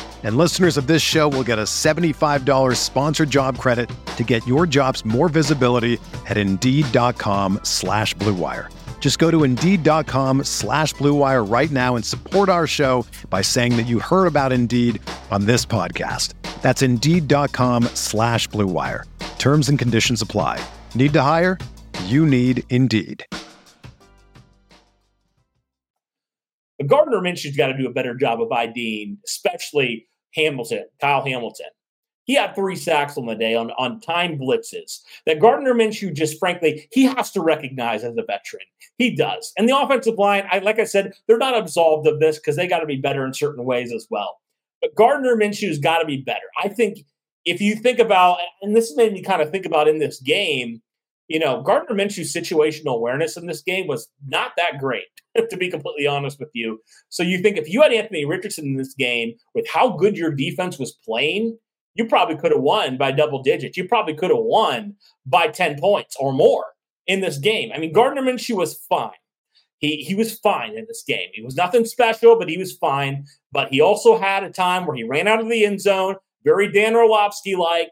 And 0.23 0.37
listeners 0.37 0.77
of 0.77 0.85
this 0.85 1.01
show 1.01 1.29
will 1.29 1.43
get 1.43 1.57
a 1.57 1.63
$75 1.63 2.75
sponsored 2.75 3.31
job 3.31 3.57
credit 3.57 3.89
to 4.17 4.23
get 4.23 4.45
your 4.45 4.67
jobs 4.67 5.03
more 5.03 5.29
visibility 5.29 5.97
at 6.27 6.37
Indeed.com 6.37 7.61
slash 7.63 8.15
BlueWire. 8.17 8.69
Just 9.01 9.17
go 9.17 9.31
to 9.31 9.43
Indeed.com 9.43 10.43
slash 10.43 10.93
BlueWire 10.93 11.51
right 11.51 11.71
now 11.71 11.95
and 11.95 12.05
support 12.05 12.49
our 12.49 12.67
show 12.67 13.03
by 13.31 13.41
saying 13.41 13.75
that 13.77 13.87
you 13.87 13.99
heard 13.99 14.27
about 14.27 14.53
Indeed 14.53 15.01
on 15.31 15.45
this 15.45 15.65
podcast. 15.65 16.35
That's 16.61 16.83
Indeed.com 16.83 17.85
slash 17.95 18.47
BlueWire. 18.49 19.05
Terms 19.39 19.69
and 19.69 19.79
conditions 19.79 20.21
apply. 20.21 20.63
Need 20.93 21.13
to 21.13 21.21
hire? 21.23 21.57
You 22.05 22.27
need 22.27 22.63
Indeed. 22.69 23.25
Gardner 26.85 27.21
Minshew's 27.21 27.55
got 27.55 27.67
to 27.67 27.77
do 27.77 27.87
a 27.87 27.91
better 27.91 28.15
job 28.15 28.41
of 28.41 28.51
IDing, 28.51 29.17
especially 29.25 30.07
Hamilton, 30.35 30.85
Kyle 30.99 31.23
Hamilton. 31.23 31.67
He 32.25 32.35
had 32.35 32.55
three 32.55 32.75
sacks 32.75 33.17
on 33.17 33.25
the 33.25 33.35
day 33.35 33.55
on, 33.55 33.71
on 33.71 33.99
time 33.99 34.37
blitzes 34.37 35.01
that 35.25 35.39
Gardner 35.39 35.73
Minshew 35.73 36.13
just 36.13 36.39
frankly, 36.39 36.87
he 36.91 37.03
has 37.03 37.31
to 37.31 37.41
recognize 37.41 38.03
as 38.03 38.15
a 38.15 38.23
veteran. 38.23 38.61
He 38.97 39.15
does. 39.15 39.51
And 39.57 39.67
the 39.67 39.77
offensive 39.77 40.17
line, 40.17 40.43
I 40.51 40.59
like 40.59 40.79
I 40.79 40.85
said, 40.85 41.13
they're 41.27 41.37
not 41.37 41.57
absolved 41.57 42.07
of 42.07 42.19
this 42.19 42.37
because 42.37 42.55
they 42.55 42.67
got 42.67 42.79
to 42.79 42.85
be 42.85 42.97
better 42.97 43.25
in 43.25 43.33
certain 43.33 43.65
ways 43.65 43.91
as 43.91 44.07
well. 44.09 44.39
But 44.81 44.95
Gardner 44.95 45.35
Minshew's 45.35 45.79
got 45.79 45.99
to 45.99 46.05
be 46.05 46.17
better. 46.17 46.45
I 46.61 46.67
think 46.67 46.99
if 47.45 47.59
you 47.59 47.75
think 47.75 47.99
about, 47.99 48.37
and 48.61 48.75
this 48.75 48.95
made 48.95 49.13
me 49.13 49.21
kind 49.21 49.41
of 49.41 49.49
think 49.51 49.65
about 49.65 49.87
in 49.87 49.99
this 49.99 50.19
game, 50.21 50.81
you 51.31 51.39
know, 51.39 51.61
Gardner 51.61 51.95
Minshew's 51.95 52.33
situational 52.33 52.95
awareness 52.95 53.37
in 53.37 53.45
this 53.45 53.61
game 53.61 53.87
was 53.87 54.09
not 54.27 54.51
that 54.57 54.79
great, 54.79 55.05
to 55.49 55.55
be 55.55 55.69
completely 55.69 56.05
honest 56.05 56.39
with 56.39 56.49
you. 56.53 56.81
So 57.07 57.23
you 57.23 57.37
think 57.37 57.57
if 57.57 57.69
you 57.69 57.81
had 57.81 57.93
Anthony 57.93 58.25
Richardson 58.25 58.65
in 58.65 58.75
this 58.75 58.93
game 58.93 59.35
with 59.55 59.65
how 59.69 59.95
good 59.95 60.17
your 60.17 60.31
defense 60.31 60.77
was 60.77 60.97
playing, 61.05 61.57
you 61.95 62.05
probably 62.05 62.35
could 62.35 62.51
have 62.51 62.61
won 62.61 62.97
by 62.97 63.13
double 63.13 63.41
digits. 63.41 63.77
You 63.77 63.87
probably 63.87 64.13
could 64.13 64.29
have 64.29 64.41
won 64.41 64.95
by 65.25 65.47
10 65.47 65.79
points 65.79 66.17
or 66.19 66.33
more 66.33 66.65
in 67.07 67.21
this 67.21 67.37
game. 67.37 67.71
I 67.73 67.77
mean, 67.77 67.93
Gardner 67.93 68.21
Minshew 68.21 68.57
was 68.57 68.77
fine. 68.89 69.11
He, 69.79 69.97
he 69.97 70.13
was 70.13 70.37
fine 70.37 70.77
in 70.77 70.85
this 70.87 71.03
game. 71.07 71.29
He 71.33 71.41
was 71.41 71.55
nothing 71.55 71.85
special, 71.85 72.37
but 72.37 72.49
he 72.49 72.57
was 72.57 72.75
fine. 72.75 73.25
But 73.53 73.69
he 73.69 73.79
also 73.79 74.19
had 74.19 74.43
a 74.43 74.51
time 74.51 74.85
where 74.85 74.95
he 74.97 75.03
ran 75.03 75.29
out 75.29 75.39
of 75.39 75.49
the 75.49 75.65
end 75.65 75.79
zone, 75.79 76.17
very 76.43 76.69
Dan 76.71 76.93
Orlovsky 76.93 77.55
like. 77.55 77.91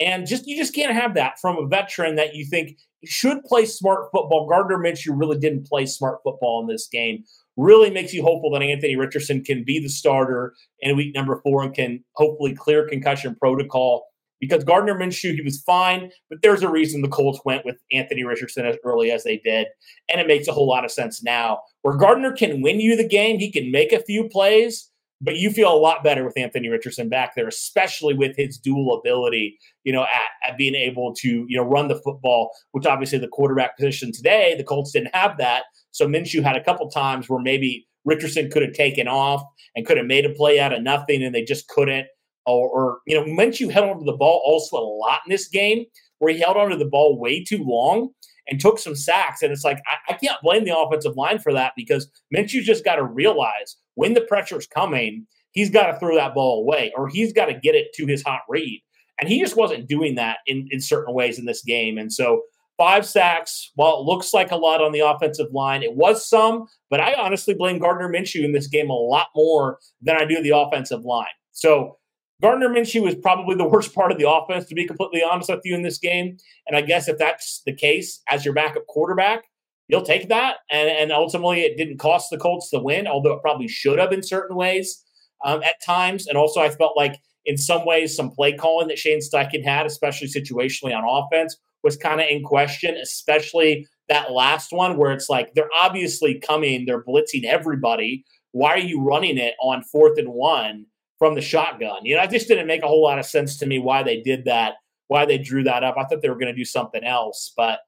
And 0.00 0.26
just 0.26 0.46
you 0.46 0.56
just 0.56 0.74
can't 0.74 0.94
have 0.94 1.14
that 1.14 1.40
from 1.40 1.56
a 1.56 1.66
veteran 1.66 2.14
that 2.16 2.34
you 2.34 2.44
think 2.44 2.78
should 3.04 3.42
play 3.44 3.64
smart 3.64 4.06
football. 4.12 4.48
Gardner 4.48 4.78
Minshew 4.78 5.18
really 5.18 5.38
didn't 5.38 5.66
play 5.66 5.86
smart 5.86 6.18
football 6.24 6.60
in 6.60 6.68
this 6.68 6.88
game 6.90 7.24
really 7.58 7.90
makes 7.90 8.14
you 8.14 8.22
hopeful 8.22 8.52
that 8.52 8.62
Anthony 8.62 8.96
Richardson 8.96 9.42
can 9.42 9.64
be 9.64 9.80
the 9.80 9.88
starter 9.88 10.54
in 10.80 10.96
week 10.96 11.14
number 11.14 11.40
four 11.42 11.64
and 11.64 11.74
can 11.74 12.02
hopefully 12.12 12.54
clear 12.54 12.88
concussion 12.88 13.34
protocol. 13.34 14.06
Because 14.40 14.62
Gardner 14.62 14.94
Minshew, 14.94 15.34
he 15.34 15.42
was 15.42 15.60
fine, 15.62 16.12
but 16.30 16.38
there's 16.42 16.62
a 16.62 16.70
reason 16.70 17.02
the 17.02 17.08
Colts 17.08 17.40
went 17.44 17.64
with 17.64 17.74
Anthony 17.90 18.22
Richardson 18.22 18.64
as 18.64 18.76
early 18.84 19.10
as 19.10 19.24
they 19.24 19.38
did. 19.38 19.66
And 20.08 20.20
it 20.20 20.28
makes 20.28 20.46
a 20.46 20.52
whole 20.52 20.68
lot 20.68 20.84
of 20.84 20.92
sense 20.92 21.24
now. 21.24 21.58
Where 21.82 21.96
Gardner 21.96 22.30
can 22.30 22.62
win 22.62 22.78
you 22.78 22.96
the 22.96 23.08
game, 23.08 23.40
he 23.40 23.50
can 23.50 23.72
make 23.72 23.92
a 23.92 24.04
few 24.04 24.28
plays, 24.28 24.88
but 25.20 25.36
you 25.36 25.50
feel 25.50 25.72
a 25.72 25.76
lot 25.76 26.04
better 26.04 26.24
with 26.24 26.38
Anthony 26.38 26.68
Richardson 26.68 27.08
back 27.08 27.34
there, 27.34 27.48
especially 27.48 28.14
with 28.14 28.36
his 28.36 28.56
dual 28.58 28.98
ability, 28.98 29.58
you 29.84 29.92
know, 29.92 30.02
at, 30.02 30.50
at 30.50 30.58
being 30.58 30.74
able 30.74 31.12
to, 31.16 31.44
you 31.48 31.56
know, 31.56 31.64
run 31.64 31.88
the 31.88 32.00
football, 32.02 32.50
which 32.72 32.86
obviously 32.86 33.18
the 33.18 33.28
quarterback 33.28 33.76
position 33.76 34.12
today, 34.12 34.54
the 34.56 34.64
Colts 34.64 34.92
didn't 34.92 35.14
have 35.14 35.36
that. 35.38 35.64
So 35.90 36.06
Minshew 36.06 36.42
had 36.42 36.56
a 36.56 36.62
couple 36.62 36.88
times 36.90 37.28
where 37.28 37.40
maybe 37.40 37.86
Richardson 38.04 38.50
could 38.50 38.62
have 38.62 38.74
taken 38.74 39.08
off 39.08 39.42
and 39.74 39.84
could 39.84 39.96
have 39.96 40.06
made 40.06 40.24
a 40.24 40.30
play 40.30 40.60
out 40.60 40.72
of 40.72 40.82
nothing, 40.82 41.22
and 41.22 41.34
they 41.34 41.42
just 41.42 41.68
couldn't. 41.68 42.06
Or, 42.46 42.68
or 42.68 42.98
you 43.06 43.14
know, 43.14 43.24
Minshew 43.24 43.70
held 43.70 43.90
onto 43.90 44.06
the 44.06 44.16
ball 44.16 44.40
also 44.46 44.76
a 44.76 44.86
lot 44.86 45.20
in 45.26 45.30
this 45.30 45.48
game, 45.48 45.84
where 46.18 46.32
he 46.32 46.40
held 46.40 46.56
onto 46.56 46.76
the 46.76 46.86
ball 46.86 47.18
way 47.18 47.44
too 47.44 47.62
long 47.62 48.10
and 48.48 48.60
took 48.60 48.78
some 48.78 48.96
sacks. 48.96 49.42
And 49.42 49.52
it's 49.52 49.64
like 49.64 49.80
I, 49.86 50.14
I 50.14 50.16
can't 50.16 50.40
blame 50.42 50.64
the 50.64 50.76
offensive 50.76 51.16
line 51.16 51.38
for 51.38 51.52
that 51.52 51.72
because 51.76 52.10
Minshew 52.34 52.62
just 52.62 52.84
got 52.84 52.96
to 52.96 53.04
realize 53.04 53.76
when 53.98 54.14
the 54.14 54.20
pressure's 54.20 54.66
coming, 54.66 55.26
he's 55.50 55.70
got 55.70 55.90
to 55.90 55.98
throw 55.98 56.14
that 56.14 56.34
ball 56.34 56.62
away 56.62 56.92
or 56.96 57.08
he's 57.08 57.32
got 57.32 57.46
to 57.46 57.54
get 57.54 57.74
it 57.74 57.88
to 57.94 58.06
his 58.06 58.22
hot 58.22 58.42
read. 58.48 58.80
And 59.20 59.28
he 59.28 59.40
just 59.40 59.56
wasn't 59.56 59.88
doing 59.88 60.14
that 60.14 60.38
in, 60.46 60.68
in 60.70 60.80
certain 60.80 61.12
ways 61.12 61.38
in 61.38 61.44
this 61.44 61.62
game. 61.62 61.98
And 61.98 62.12
so 62.12 62.42
Five 62.78 63.04
sacks. 63.06 63.72
While 63.74 63.98
it 63.98 64.04
looks 64.04 64.32
like 64.32 64.52
a 64.52 64.56
lot 64.56 64.80
on 64.80 64.92
the 64.92 65.00
offensive 65.00 65.52
line, 65.52 65.82
it 65.82 65.96
was 65.96 66.26
some, 66.26 66.66
but 66.88 67.00
I 67.00 67.14
honestly 67.14 67.52
blame 67.52 67.80
Gardner 67.80 68.08
Minshew 68.08 68.44
in 68.44 68.52
this 68.52 68.68
game 68.68 68.88
a 68.88 68.94
lot 68.94 69.26
more 69.34 69.80
than 70.00 70.16
I 70.16 70.24
do 70.24 70.40
the 70.40 70.56
offensive 70.56 71.04
line. 71.04 71.26
So 71.50 71.98
Gardner 72.40 72.68
Minshew 72.68 73.02
was 73.02 73.16
probably 73.16 73.56
the 73.56 73.64
worst 73.68 73.92
part 73.96 74.12
of 74.12 74.18
the 74.18 74.30
offense, 74.30 74.66
to 74.66 74.76
be 74.76 74.86
completely 74.86 75.24
honest 75.28 75.50
with 75.50 75.62
you, 75.64 75.74
in 75.74 75.82
this 75.82 75.98
game. 75.98 76.36
And 76.68 76.76
I 76.76 76.82
guess 76.82 77.08
if 77.08 77.18
that's 77.18 77.62
the 77.66 77.74
case, 77.74 78.22
as 78.30 78.44
your 78.44 78.54
backup 78.54 78.86
quarterback, 78.86 79.42
you'll 79.88 80.02
take 80.02 80.28
that. 80.28 80.58
And, 80.70 80.88
and 80.88 81.12
ultimately, 81.12 81.62
it 81.62 81.76
didn't 81.76 81.98
cost 81.98 82.30
the 82.30 82.38
Colts 82.38 82.70
the 82.70 82.82
win, 82.82 83.06
although 83.06 83.32
it 83.32 83.42
probably 83.42 83.68
should 83.68 83.98
have 83.98 84.12
in 84.12 84.22
certain 84.22 84.56
ways 84.56 85.04
um, 85.44 85.62
at 85.62 85.82
times. 85.84 86.26
And 86.26 86.38
also, 86.38 86.60
I 86.60 86.70
felt 86.70 86.96
like 86.96 87.20
in 87.44 87.56
some 87.56 87.84
ways, 87.86 88.14
some 88.14 88.30
play 88.30 88.52
calling 88.52 88.88
that 88.88 88.98
Shane 88.98 89.20
Steichen 89.20 89.64
had, 89.64 89.86
especially 89.86 90.28
situationally 90.28 90.94
on 90.94 91.04
offense, 91.04 91.56
was 91.82 91.96
kind 91.96 92.20
of 92.20 92.26
in 92.28 92.42
question, 92.42 92.96
especially 92.96 93.86
that 94.08 94.32
last 94.32 94.72
one 94.72 94.96
where 94.96 95.12
it's 95.12 95.28
like 95.28 95.54
they're 95.54 95.70
obviously 95.74 96.38
coming, 96.38 96.84
they're 96.86 97.04
blitzing 97.04 97.44
everybody. 97.44 98.24
Why 98.52 98.70
are 98.70 98.78
you 98.78 99.02
running 99.02 99.38
it 99.38 99.54
on 99.60 99.82
fourth 99.82 100.18
and 100.18 100.28
one 100.28 100.86
from 101.18 101.34
the 101.34 101.40
shotgun? 101.40 102.04
You 102.04 102.16
know, 102.16 102.22
I 102.22 102.26
just 102.26 102.48
didn't 102.48 102.66
make 102.66 102.82
a 102.82 102.88
whole 102.88 103.02
lot 103.02 103.18
of 103.18 103.26
sense 103.26 103.56
to 103.58 103.66
me 103.66 103.78
why 103.78 104.02
they 104.02 104.20
did 104.20 104.44
that, 104.46 104.74
why 105.08 105.24
they 105.24 105.38
drew 105.38 105.62
that 105.64 105.84
up. 105.84 105.96
I 105.98 106.04
thought 106.04 106.22
they 106.22 106.30
were 106.30 106.38
going 106.38 106.52
to 106.52 106.58
do 106.58 106.64
something 106.64 107.04
else, 107.04 107.52
but 107.56 107.80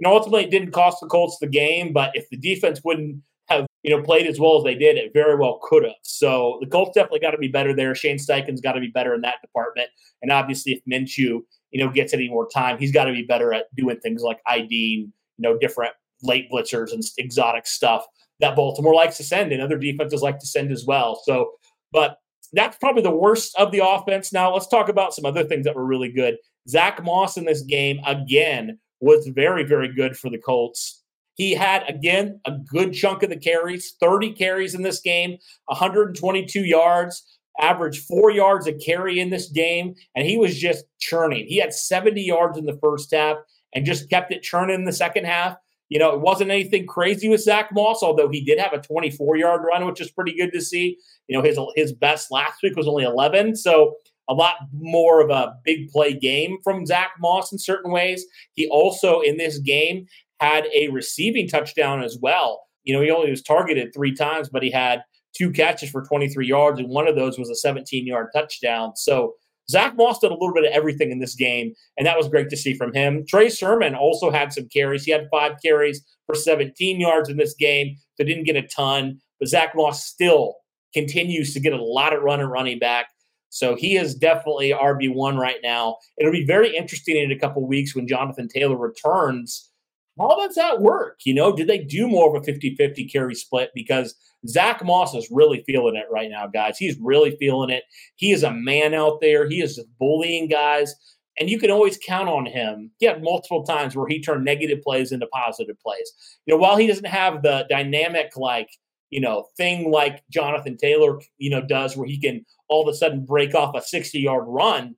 you 0.00 0.08
know, 0.08 0.14
ultimately 0.14 0.44
it 0.44 0.50
didn't 0.50 0.72
cost 0.72 0.98
the 1.00 1.06
Colts 1.06 1.38
the 1.40 1.46
game. 1.46 1.92
But 1.92 2.10
if 2.14 2.28
the 2.30 2.36
defense 2.36 2.80
wouldn't 2.84 3.22
have 3.48 3.66
you 3.82 3.94
know 3.94 4.02
played 4.02 4.26
as 4.26 4.40
well 4.40 4.58
as 4.58 4.64
they 4.64 4.74
did, 4.74 4.96
it 4.96 5.12
very 5.12 5.36
well 5.36 5.60
could 5.62 5.84
have. 5.84 5.92
So 6.02 6.58
the 6.60 6.66
Colts 6.66 6.92
definitely 6.94 7.20
got 7.20 7.32
to 7.32 7.38
be 7.38 7.48
better 7.48 7.74
there. 7.74 7.94
Shane 7.94 8.18
Steichen's 8.18 8.60
got 8.60 8.72
to 8.72 8.80
be 8.80 8.88
better 8.88 9.14
in 9.14 9.20
that 9.20 9.42
department, 9.42 9.88
and 10.22 10.32
obviously 10.32 10.72
if 10.72 10.80
Minshew 10.90 11.42
you 11.70 11.84
know, 11.84 11.90
gets 11.90 12.12
any 12.12 12.28
more 12.28 12.48
time. 12.48 12.78
He's 12.78 12.92
got 12.92 13.04
to 13.04 13.12
be 13.12 13.22
better 13.22 13.52
at 13.52 13.74
doing 13.74 13.98
things 14.00 14.22
like 14.22 14.40
IDing, 14.46 14.68
you 14.70 15.12
know, 15.38 15.56
different 15.58 15.92
late 16.22 16.50
blitzers 16.50 16.92
and 16.92 17.02
exotic 17.18 17.66
stuff 17.66 18.04
that 18.40 18.56
Baltimore 18.56 18.94
likes 18.94 19.16
to 19.18 19.24
send 19.24 19.52
and 19.52 19.62
other 19.62 19.78
defenses 19.78 20.22
like 20.22 20.38
to 20.38 20.46
send 20.46 20.72
as 20.72 20.84
well. 20.84 21.20
So, 21.24 21.52
but 21.92 22.18
that's 22.52 22.76
probably 22.78 23.02
the 23.02 23.10
worst 23.10 23.54
of 23.58 23.70
the 23.70 23.86
offense. 23.86 24.32
Now, 24.32 24.52
let's 24.52 24.66
talk 24.66 24.88
about 24.88 25.14
some 25.14 25.24
other 25.24 25.44
things 25.44 25.64
that 25.64 25.76
were 25.76 25.84
really 25.84 26.10
good. 26.10 26.36
Zack 26.68 27.02
Moss 27.04 27.36
in 27.36 27.44
this 27.44 27.62
game, 27.62 28.00
again, 28.06 28.78
was 29.00 29.26
very, 29.28 29.64
very 29.64 29.92
good 29.92 30.16
for 30.16 30.30
the 30.30 30.38
Colts. 30.38 31.02
He 31.34 31.54
had, 31.54 31.84
again, 31.88 32.40
a 32.44 32.52
good 32.52 32.92
chunk 32.92 33.22
of 33.22 33.30
the 33.30 33.36
carries, 33.36 33.96
30 34.00 34.32
carries 34.32 34.74
in 34.74 34.82
this 34.82 35.00
game, 35.00 35.38
122 35.66 36.60
yards 36.60 37.24
averaged 37.60 38.04
four 38.04 38.30
yards 38.30 38.66
a 38.66 38.72
carry 38.72 39.20
in 39.20 39.30
this 39.30 39.48
game, 39.48 39.94
and 40.14 40.26
he 40.26 40.36
was 40.36 40.58
just 40.58 40.84
churning. 40.98 41.46
He 41.46 41.58
had 41.58 41.74
70 41.74 42.20
yards 42.22 42.58
in 42.58 42.66
the 42.66 42.78
first 42.80 43.12
half 43.12 43.36
and 43.74 43.86
just 43.86 44.10
kept 44.10 44.32
it 44.32 44.42
churning 44.42 44.74
in 44.74 44.84
the 44.84 44.92
second 44.92 45.26
half. 45.26 45.56
You 45.88 45.98
know, 45.98 46.12
it 46.12 46.20
wasn't 46.20 46.50
anything 46.50 46.86
crazy 46.86 47.28
with 47.28 47.42
Zack 47.42 47.70
Moss, 47.72 48.02
although 48.02 48.28
he 48.28 48.44
did 48.44 48.60
have 48.60 48.72
a 48.72 48.78
24 48.78 49.36
yard 49.36 49.62
run, 49.66 49.86
which 49.86 50.00
is 50.00 50.10
pretty 50.10 50.36
good 50.36 50.52
to 50.52 50.60
see. 50.60 50.96
You 51.26 51.36
know, 51.36 51.42
his 51.42 51.58
his 51.74 51.92
best 51.92 52.30
last 52.30 52.62
week 52.62 52.76
was 52.76 52.86
only 52.86 53.04
11, 53.04 53.56
so 53.56 53.94
a 54.28 54.34
lot 54.34 54.54
more 54.72 55.20
of 55.20 55.30
a 55.30 55.54
big 55.64 55.88
play 55.90 56.12
game 56.12 56.58
from 56.62 56.86
Zack 56.86 57.10
Moss 57.18 57.52
in 57.52 57.58
certain 57.58 57.90
ways. 57.90 58.24
He 58.54 58.68
also 58.68 59.20
in 59.20 59.36
this 59.36 59.58
game 59.58 60.06
had 60.40 60.66
a 60.74 60.88
receiving 60.88 61.48
touchdown 61.48 62.02
as 62.02 62.18
well. 62.20 62.62
You 62.84 62.94
know, 62.94 63.02
he 63.02 63.10
only 63.10 63.30
was 63.30 63.42
targeted 63.42 63.92
three 63.92 64.14
times, 64.14 64.48
but 64.48 64.62
he 64.62 64.70
had 64.70 65.02
two 65.36 65.50
catches 65.50 65.90
for 65.90 66.02
23 66.02 66.46
yards, 66.46 66.78
and 66.78 66.88
one 66.88 67.06
of 67.06 67.16
those 67.16 67.38
was 67.38 67.50
a 67.50 67.54
17 67.54 68.06
yard 68.06 68.28
touchdown. 68.34 68.96
So 68.96 69.34
Zack 69.70 69.96
Moss 69.96 70.18
did 70.18 70.32
a 70.32 70.34
little 70.34 70.52
bit 70.52 70.64
of 70.64 70.72
everything 70.72 71.10
in 71.10 71.20
this 71.20 71.34
game, 71.34 71.72
and 71.96 72.06
that 72.06 72.16
was 72.16 72.28
great 72.28 72.50
to 72.50 72.56
see 72.56 72.74
from 72.74 72.92
him. 72.92 73.24
Trey 73.28 73.48
Sermon 73.48 73.94
also 73.94 74.30
had 74.30 74.52
some 74.52 74.68
carries. 74.68 75.04
He 75.04 75.12
had 75.12 75.28
five 75.30 75.52
carries 75.64 76.04
for 76.26 76.34
17 76.34 77.00
yards 77.00 77.28
in 77.28 77.36
this 77.36 77.54
game, 77.54 77.96
so 78.16 78.24
didn't 78.24 78.44
get 78.44 78.56
a 78.56 78.66
ton, 78.66 79.20
but 79.38 79.48
Zack 79.48 79.74
Moss 79.76 80.04
still 80.04 80.56
continues 80.92 81.54
to 81.54 81.60
get 81.60 81.72
a 81.72 81.82
lot 81.82 82.12
of 82.12 82.22
run 82.22 82.40
and 82.40 82.50
running 82.50 82.78
back. 82.78 83.06
So 83.50 83.74
he 83.74 83.96
is 83.96 84.14
definitely 84.14 84.70
RB1 84.70 85.36
right 85.36 85.58
now. 85.62 85.96
It'll 86.16 86.32
be 86.32 86.46
very 86.46 86.74
interesting 86.74 87.16
in 87.16 87.32
a 87.32 87.38
couple 87.38 87.66
weeks 87.66 87.94
when 87.94 88.08
Jonathan 88.08 88.48
Taylor 88.48 88.76
returns 88.76 89.70
how 90.18 90.36
does 90.36 90.54
that 90.56 90.80
work? 90.80 91.20
You 91.24 91.34
know, 91.34 91.54
did 91.54 91.66
they 91.66 91.78
do 91.78 92.06
more 92.06 92.34
of 92.34 92.42
a 92.42 92.44
50 92.44 92.74
50 92.74 93.08
carry 93.08 93.34
split? 93.34 93.70
Because 93.74 94.14
Zack 94.46 94.84
Moss 94.84 95.14
is 95.14 95.28
really 95.30 95.62
feeling 95.66 95.96
it 95.96 96.06
right 96.10 96.30
now, 96.30 96.46
guys. 96.46 96.78
He's 96.78 96.98
really 97.00 97.36
feeling 97.36 97.70
it. 97.70 97.84
He 98.16 98.32
is 98.32 98.42
a 98.42 98.52
man 98.52 98.94
out 98.94 99.20
there, 99.20 99.48
he 99.48 99.60
is 99.60 99.82
bullying 99.98 100.48
guys. 100.48 100.94
And 101.38 101.48
you 101.48 101.58
can 101.58 101.70
always 101.70 101.98
count 102.04 102.28
on 102.28 102.44
him. 102.44 102.90
He 102.98 103.06
had 103.06 103.22
multiple 103.22 103.64
times 103.64 103.96
where 103.96 104.06
he 104.06 104.20
turned 104.20 104.44
negative 104.44 104.82
plays 104.82 105.10
into 105.10 105.26
positive 105.28 105.76
plays. 105.80 106.12
You 106.44 106.54
know, 106.54 106.60
while 106.60 106.76
he 106.76 106.86
doesn't 106.86 107.06
have 107.06 107.42
the 107.42 107.64
dynamic 107.70 108.36
like, 108.36 108.68
you 109.10 109.20
know, 109.20 109.46
thing 109.56 109.90
like 109.90 110.22
Jonathan 110.30 110.76
Taylor, 110.76 111.20
you 111.38 111.50
know, 111.50 111.60
does 111.60 111.96
where 111.96 112.06
he 112.06 112.18
can 112.18 112.44
all 112.68 112.88
of 112.88 112.92
a 112.92 112.96
sudden 112.96 113.24
break 113.24 113.54
off 113.54 113.74
a 113.74 113.82
60 113.82 114.18
yard 114.18 114.44
run, 114.46 114.94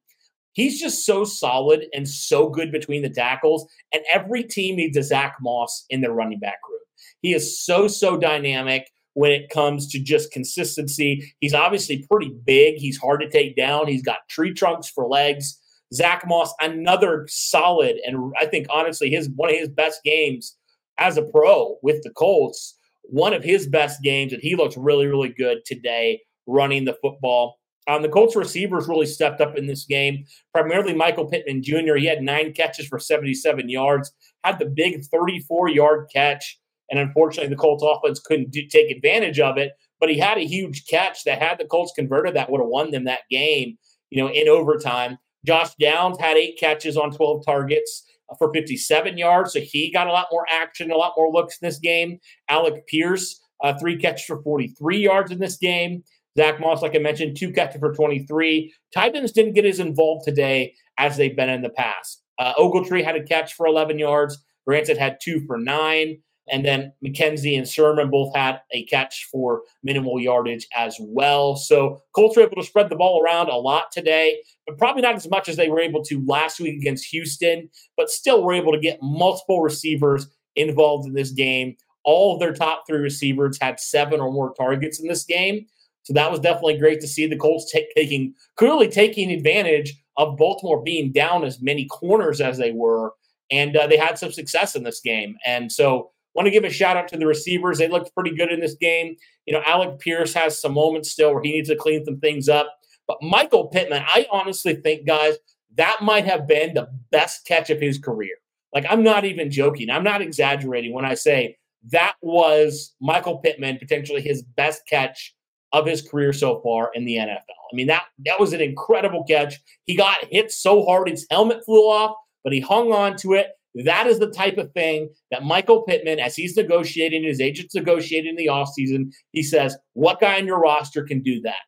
he's 0.53 0.81
just 0.81 1.05
so 1.05 1.25
solid 1.25 1.87
and 1.93 2.09
so 2.09 2.49
good 2.49 2.71
between 2.71 3.03
the 3.03 3.11
tackles. 3.11 3.67
And 3.93 4.03
every 4.13 4.45
team 4.45 4.77
needs 4.77 4.97
a 4.97 5.03
Zack 5.03 5.37
Moss 5.41 5.85
in 5.91 6.01
their 6.01 6.13
running 6.13 6.39
back 6.39 6.63
group. 6.63 6.81
He 7.23 7.35
is 7.35 7.59
so, 7.59 7.89
so 7.89 8.17
dynamic 8.17 8.91
when 9.15 9.33
it 9.33 9.51
comes 9.51 9.89
to 9.89 9.99
just 9.99 10.33
consistency. 10.33 11.35
He's 11.41 11.55
obviously 11.55 12.07
pretty 12.11 12.35
big. 12.45 12.77
He's 12.77 12.99
hard 12.99 13.21
to 13.21 13.31
take 13.31 13.57
down. 13.57 13.89
He's 13.89 14.03
got 14.03 14.29
tree 14.29 14.53
trunks 14.53 14.89
for 14.89 15.07
legs. 15.07 15.59
Zack 15.93 16.25
Moss, 16.27 16.53
another 16.61 17.27
solid, 17.29 17.97
and 18.07 18.33
I 18.41 18.47
think 18.47 18.67
honestly, 18.71 19.11
his 19.11 19.29
one 19.37 19.51
of 19.51 19.57
his 19.57 19.69
best 19.69 20.01
games 20.03 20.57
as 20.99 21.19
a 21.19 21.23
pro 21.23 21.77
with 21.83 22.03
the 22.03 22.11
Colts. 22.11 22.79
One 23.13 23.35
of 23.35 23.45
his 23.45 23.67
best 23.67 24.03
games, 24.03 24.33
and 24.33 24.41
he 24.41 24.57
looks 24.57 24.75
really, 24.75 25.07
really 25.07 25.29
good 25.29 25.67
today 25.67 26.23
running 26.47 26.87
the 26.87 26.97
football. 27.03 27.59
Um, 27.87 28.01
the 28.01 28.09
Colts 28.09 28.35
receivers 28.35 28.89
really 28.89 29.05
stepped 29.05 29.43
up 29.43 29.55
in 29.59 29.67
this 29.67 29.85
game. 29.85 30.25
Primarily 30.55 30.95
Michael 30.95 31.27
Pittman 31.27 31.63
Jr. 31.63 31.97
He 31.97 32.07
had 32.07 32.23
nine 32.23 32.55
catches 32.55 32.87
for 32.87 32.99
77 32.99 33.69
yards, 33.69 34.11
had 34.45 34.59
the 34.59 34.65
big 34.65 35.05
34 35.05 35.69
yard 35.69 36.09
catch, 36.11 36.59
and 36.91 36.99
unfortunately 36.99 37.51
the 37.51 37.61
Colts 37.61 37.85
offense 37.87 38.19
couldn't 38.19 38.51
do, 38.51 38.67
take 38.67 38.91
advantage 38.91 39.41
of 39.41 39.59
it. 39.59 39.73
But 40.01 40.09
he 40.09 40.19
had 40.19 40.39
a 40.39 40.47
huge 40.47 40.87
catch 40.87 41.25
that 41.25 41.43
had 41.43 41.59
the 41.59 41.67
Colts 41.67 41.93
converted 41.95 42.35
that 42.35 42.51
would 42.51 42.63
have 42.63 42.69
won 42.69 42.93
them 42.93 43.05
that 43.05 43.29
game, 43.31 43.77
you 44.09 44.23
know, 44.23 44.31
in 44.31 44.49
overtime. 44.49 45.19
Josh 45.45 45.75
Downs 45.79 46.19
had 46.19 46.39
eight 46.39 46.59
catches 46.59 46.97
on 46.97 47.11
12 47.11 47.45
targets 47.45 48.05
for 48.39 48.53
57 48.53 49.19
yards. 49.19 49.53
So 49.53 49.61
he 49.61 49.91
got 49.93 50.07
a 50.07 50.13
lot 50.13 50.29
more 50.31 50.47
action, 50.51 50.91
a 50.91 50.97
lot 50.97 51.15
more 51.17 51.33
looks 51.33 51.59
in 51.61 51.67
this 51.67 51.79
game. 51.79 52.19
Alec 52.49 52.87
Pierce, 52.87 53.41
uh, 53.63 53.75
three 53.79 53.97
catches 53.97 54.25
for 54.25 54.43
43 54.43 54.99
yards 54.99 55.31
in 55.31 55.39
this 55.39 55.57
game. 55.57 56.03
Zack 56.37 56.61
Moss, 56.61 56.83
like 56.83 56.97
I 56.97 56.99
mentioned, 56.99 57.37
two 57.37 57.53
catches 57.53 57.79
for 57.79 57.95
23. 57.95 58.73
Tight 58.95 59.15
ends 59.15 59.33
didn't 59.33 59.53
get 59.53 59.67
as 59.67 59.81
involved 59.81 60.25
today 60.25 60.75
as 60.99 61.17
they've 61.17 61.37
been 61.37 61.51
in 61.51 61.63
the 61.63 61.71
past. 61.71 62.23
Uh, 62.39 62.55
Ogletree 62.55 63.05
had 63.05 63.17
a 63.17 63.23
catch 63.23 63.55
for 63.55 63.67
11 63.67 63.99
yards. 63.99 64.43
Granson 64.67 64.97
had 64.97 65.19
two 65.23 65.45
for 65.47 65.59
nine. 65.59 66.19
And 66.53 66.67
then 66.67 66.93
McKenzie 67.03 67.57
and 67.57 67.67
Sermon 67.67 68.11
both 68.11 68.37
had 68.37 68.61
a 68.73 68.85
catch 68.85 69.27
for 69.33 69.63
minimal 69.83 70.21
yardage 70.21 70.69
as 70.77 70.97
well. 71.01 71.57
So 71.57 72.03
Colts 72.15 72.37
were 72.37 72.43
able 72.43 72.57
to 72.57 72.63
spread 72.63 72.91
the 72.91 72.97
ball 72.97 73.23
around 73.25 73.49
a 73.49 73.57
lot 73.57 73.91
today, 73.91 74.37
but 74.67 74.77
probably 74.77 75.01
not 75.01 75.17
as 75.17 75.29
much 75.29 75.49
as 75.49 75.57
they 75.57 75.69
were 75.69 75.81
able 75.81 76.05
to 76.05 76.25
last 76.27 76.61
week 76.61 76.77
against 76.77 77.07
Houston, 77.07 77.71
but 77.97 78.11
still 78.11 78.45
were 78.45 78.53
able 78.53 78.73
to 78.73 78.79
get 78.79 78.99
multiple 79.03 79.63
receivers 79.63 80.29
involved 80.55 81.09
in 81.09 81.15
this 81.15 81.31
game. 81.31 81.75
All 82.05 82.35
of 82.35 82.41
their 82.41 82.53
top 82.53 82.85
three 82.87 83.01
receivers 83.01 83.59
had 83.61 83.81
seven 83.81 84.21
or 84.21 84.31
more 84.31 84.53
targets 84.55 85.01
in 85.01 85.09
this 85.09 85.25
game. 85.25 85.67
So 86.03 86.13
that 86.13 86.31
was 86.31 86.41
definitely 86.41 86.79
great 86.79 87.01
to 87.01 87.09
see 87.09 87.27
the 87.27 87.37
Colts 87.37 87.73
take, 87.73 87.95
taking 87.95 88.35
clearly 88.57 88.89
taking 88.89 89.31
advantage 89.31 89.95
of 90.19 90.37
Baltimore 90.37 90.83
being 90.83 91.13
down 91.13 91.45
as 91.45 91.63
many 91.63 91.87
corners 91.87 92.41
as 92.41 92.59
they 92.59 92.73
were, 92.73 93.15
and 93.51 93.75
uh, 93.77 93.87
they 93.87 93.97
had 93.97 94.19
some 94.19 94.33
success 94.33 94.77
in 94.77 94.83
this 94.83 95.01
game. 95.01 95.37
And 95.47 95.73
so 95.73 96.12
Want 96.35 96.47
to 96.47 96.51
give 96.51 96.65
a 96.65 96.71
shout 96.71 96.97
out 96.97 97.09
to 97.09 97.17
the 97.17 97.27
receivers. 97.27 97.79
They 97.79 97.89
looked 97.89 98.15
pretty 98.15 98.35
good 98.35 98.51
in 98.51 98.61
this 98.61 98.75
game. 98.75 99.17
You 99.47 99.53
know, 99.53 99.63
Alec 99.67 99.99
Pierce 99.99 100.33
has 100.35 100.61
some 100.61 100.73
moments 100.73 101.11
still 101.11 101.35
where 101.35 101.43
he 101.43 101.53
needs 101.53 101.69
to 101.69 101.77
clean 101.77 102.05
some 102.05 102.21
things 102.21 102.49
up. 102.49 102.75
But 103.07 103.19
Michael 103.21 103.67
Pittman, 103.67 104.03
I 104.07 104.27
honestly 104.31 104.75
think, 104.75 105.07
guys, 105.07 105.35
that 105.77 105.99
might 106.03 106.25
have 106.25 106.47
been 106.47 106.75
the 106.75 106.89
best 107.11 107.47
catch 107.47 107.71
of 107.71 107.81
his 107.81 107.99
career. 107.99 108.37
Like, 108.73 108.87
I'm 108.89 109.03
not 109.03 109.25
even 109.25 109.51
joking. 109.51 109.91
I'm 109.91 110.05
not 110.05 110.23
exaggerating 110.23 110.93
when 110.93 111.05
I 111.05 111.15
say 111.15 111.57
that 111.91 112.15
was 112.23 112.95
Michael 113.01 113.39
Pittman, 113.39 113.79
potentially 113.79 114.23
his 114.23 114.43
best 114.43 114.83
catch 114.89 115.35
of 115.73 115.87
his 115.87 116.03
career 116.03 116.33
so 116.33 116.61
far 116.63 116.91
in 116.95 117.05
the 117.05 117.17
NFL. 117.17 117.39
I 117.39 117.75
mean, 117.75 117.87
that 117.87 118.05
that 118.27 118.39
was 118.39 118.53
an 118.53 118.61
incredible 118.61 119.25
catch. 119.25 119.61
He 119.85 119.97
got 119.97 120.19
hit 120.31 120.53
so 120.53 120.85
hard 120.85 121.09
his 121.09 121.27
helmet 121.31 121.65
flew 121.65 121.83
off, 121.83 122.17
but 122.45 122.53
he 122.53 122.61
hung 122.61 122.93
on 122.93 123.17
to 123.19 123.33
it. 123.35 123.49
That 123.75 124.07
is 124.07 124.19
the 124.19 124.31
type 124.31 124.59
of 124.59 124.73
thing 124.73 125.09
that 125.31 125.45
Michael 125.45 125.83
Pittman, 125.83 126.21
as 126.21 126.37
he's 126.37 126.57
negotiating, 126.57 127.25
his 127.25 127.41
agent's 127.41 127.75
negotiating 127.75 128.31
in 128.31 128.37
the 128.37 128.47
offseason, 128.47 129.13
he 129.33 129.43
says, 129.43 129.77
What 129.95 130.21
guy 130.21 130.39
on 130.39 130.47
your 130.47 130.61
roster 130.61 131.03
can 131.05 131.23
do 131.23 131.41
that? 131.43 131.61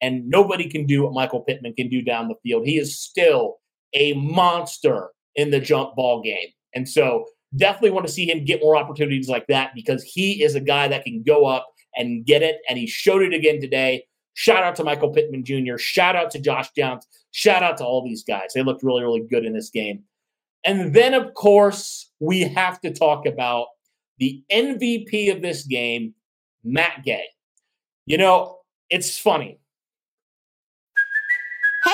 And 0.00 0.28
nobody 0.28 0.68
can 0.68 0.86
do 0.86 1.02
what 1.02 1.12
Michael 1.12 1.40
Pittman 1.40 1.74
can 1.74 1.88
do 1.88 2.02
down 2.02 2.28
the 2.28 2.36
field. 2.42 2.64
He 2.64 2.78
is 2.78 2.98
still 2.98 3.56
a 3.92 4.12
monster 4.14 5.10
in 5.34 5.50
the 5.50 5.60
jump 5.60 5.96
ball 5.96 6.22
game. 6.22 6.48
And 6.74 6.88
so 6.88 7.24
definitely 7.56 7.90
want 7.90 8.06
to 8.06 8.12
see 8.12 8.30
him 8.30 8.44
get 8.44 8.60
more 8.60 8.76
opportunities 8.76 9.28
like 9.28 9.46
that 9.48 9.72
because 9.74 10.02
he 10.02 10.42
is 10.42 10.54
a 10.54 10.60
guy 10.60 10.86
that 10.88 11.04
can 11.04 11.22
go 11.26 11.46
up 11.46 11.66
and 11.96 12.24
get 12.24 12.42
it. 12.42 12.58
And 12.68 12.78
he 12.78 12.86
showed 12.86 13.22
it 13.22 13.34
again 13.34 13.60
today. 13.60 14.04
Shout 14.34 14.62
out 14.62 14.76
to 14.76 14.84
Michael 14.84 15.12
Pittman 15.12 15.44
Jr. 15.44 15.78
Shout 15.78 16.14
out 16.14 16.30
to 16.30 16.40
Josh 16.40 16.70
Downs. 16.76 17.04
Shout 17.32 17.62
out 17.64 17.78
to 17.78 17.84
all 17.84 18.04
these 18.04 18.22
guys. 18.22 18.52
They 18.54 18.62
looked 18.62 18.84
really, 18.84 19.02
really 19.02 19.26
good 19.28 19.44
in 19.44 19.52
this 19.52 19.70
game. 19.70 20.04
And 20.64 20.94
then, 20.94 21.14
of 21.14 21.34
course, 21.34 22.10
we 22.20 22.42
have 22.42 22.80
to 22.80 22.92
talk 22.92 23.26
about 23.26 23.66
the 24.18 24.42
MVP 24.50 25.34
of 25.34 25.42
this 25.42 25.64
game, 25.64 26.14
Matt 26.64 27.04
Gay. 27.04 27.24
You 28.06 28.18
know, 28.18 28.58
it's 28.90 29.18
funny. 29.18 29.60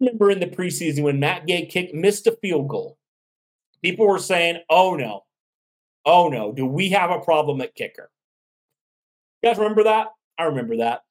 remember 0.00 0.30
in 0.30 0.40
the 0.40 0.46
preseason 0.46 1.02
when 1.02 1.20
Matt 1.20 1.46
Gay 1.46 1.66
kicked 1.66 1.94
missed 1.94 2.26
a 2.26 2.32
field 2.32 2.68
goal. 2.68 2.98
People 3.82 4.06
were 4.06 4.18
saying, 4.18 4.60
"Oh 4.68 4.94
no, 4.94 5.24
oh 6.04 6.28
no, 6.28 6.52
do 6.52 6.66
we 6.66 6.90
have 6.90 7.10
a 7.10 7.20
problem 7.20 7.60
at 7.60 7.74
kicker?" 7.74 8.10
You 9.42 9.50
guys 9.50 9.58
remember 9.58 9.84
that? 9.84 10.08
I 10.38 10.44
remember 10.44 10.78
that. 10.78 11.02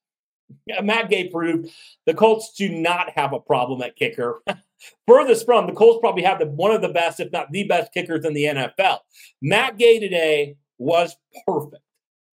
Yeah, 0.66 0.82
Matt 0.82 1.10
Gay 1.10 1.30
proved 1.30 1.70
the 2.06 2.14
Colts 2.14 2.54
do 2.58 2.70
not 2.70 3.12
have 3.16 3.34
a 3.34 3.40
problem 3.40 3.82
at 3.82 3.96
kicker. 3.96 4.42
Furthest 5.08 5.46
from, 5.46 5.68
the 5.68 5.74
Colts 5.74 6.00
probably 6.00 6.24
have 6.24 6.40
the, 6.40 6.48
one 6.48 6.72
of 6.72 6.82
the 6.82 6.90
best, 6.90 7.20
if 7.20 7.32
not 7.32 7.52
the 7.52 7.66
best, 7.66 7.94
kickers 7.94 8.26
in 8.26 8.34
the 8.34 8.46
NFL. 8.46 9.00
Matt 9.42 9.78
Gay 9.78 10.00
today 10.00 10.56
was 10.78 11.16
perfect. 11.46 11.84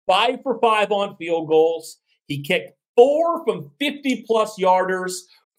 Five 0.07 0.41
for 0.43 0.59
five 0.59 0.91
on 0.91 1.17
field 1.17 1.47
goals. 1.47 1.97
He 2.27 2.41
kicked 2.41 2.77
four 2.95 3.43
from 3.45 3.71
50 3.79 4.23
plus 4.27 4.57
yarders 4.59 5.13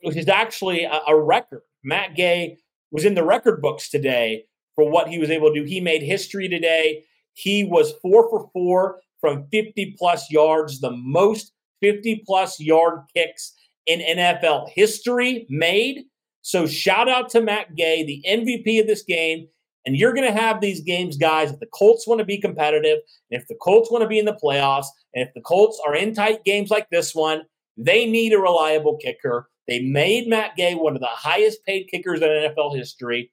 which 0.07 0.17
is 0.17 0.29
actually 0.29 0.85
a, 0.85 1.01
a 1.09 1.21
record. 1.21 1.63
Matt 1.83 2.15
Gay 2.15 2.59
was 2.93 3.05
in 3.05 3.15
the 3.15 3.25
record 3.25 3.61
books 3.61 3.89
today 3.89 4.45
for 4.77 4.89
what 4.89 5.09
he 5.09 5.19
was 5.19 5.31
able 5.31 5.53
to 5.53 5.61
do. 5.61 5.67
He 5.67 5.81
made 5.81 6.01
history 6.01 6.49
today. 6.49 7.03
He 7.33 7.65
was 7.65 7.93
four 8.01 8.31
for 8.31 8.49
four 8.53 9.01
from 9.21 9.49
50 9.51 9.97
plus 9.99 10.31
yards, 10.31 10.81
the 10.81 10.93
most 10.93 11.53
50 11.83 12.23
plus 12.25 12.61
yard 12.61 13.01
kicks 13.13 13.53
in 13.87 13.99
NFL 13.99 14.69
history 14.69 15.45
made. 15.51 16.05
So 16.43 16.69
shout 16.69 17.09
out 17.09 17.29
to 17.31 17.41
Matt 17.41 17.75
Gay, 17.75 18.05
the 18.05 18.25
MVP 18.29 18.81
of 18.81 18.87
this 18.87 19.03
game. 19.03 19.49
And 19.87 19.97
you're 19.97 20.15
going 20.15 20.33
to 20.33 20.41
have 20.41 20.61
these 20.61 20.83
games, 20.83 21.17
guys. 21.17 21.51
If 21.51 21.59
the 21.59 21.67
Colts 21.67 22.07
want 22.07 22.21
to 22.21 22.25
be 22.25 22.41
competitive, 22.41 22.99
and 23.33 23.41
if 23.41 23.49
the 23.49 23.57
Colts 23.57 23.91
want 23.91 24.03
to 24.03 24.09
be 24.09 24.21
in 24.21 24.25
the 24.25 24.39
playoffs, 24.41 24.87
and 25.15 25.27
if 25.27 25.35
the 25.35 25.41
Colts 25.41 25.81
are 25.85 25.97
in 25.97 26.15
tight 26.15 26.45
games 26.45 26.71
like 26.71 26.91
this 26.91 27.13
one, 27.13 27.43
they 27.77 28.07
need 28.07 28.33
a 28.33 28.39
reliable 28.39 28.97
kicker. 28.99 29.49
They 29.69 29.81
made 29.81 30.29
Matt 30.29 30.57
Gay 30.57 30.75
one 30.75 30.95
of 30.95 31.01
the 31.01 31.07
highest 31.07 31.65
paid 31.65 31.89
kickers 31.91 32.21
in 32.21 32.29
NFL 32.29 32.77
history. 32.77 33.33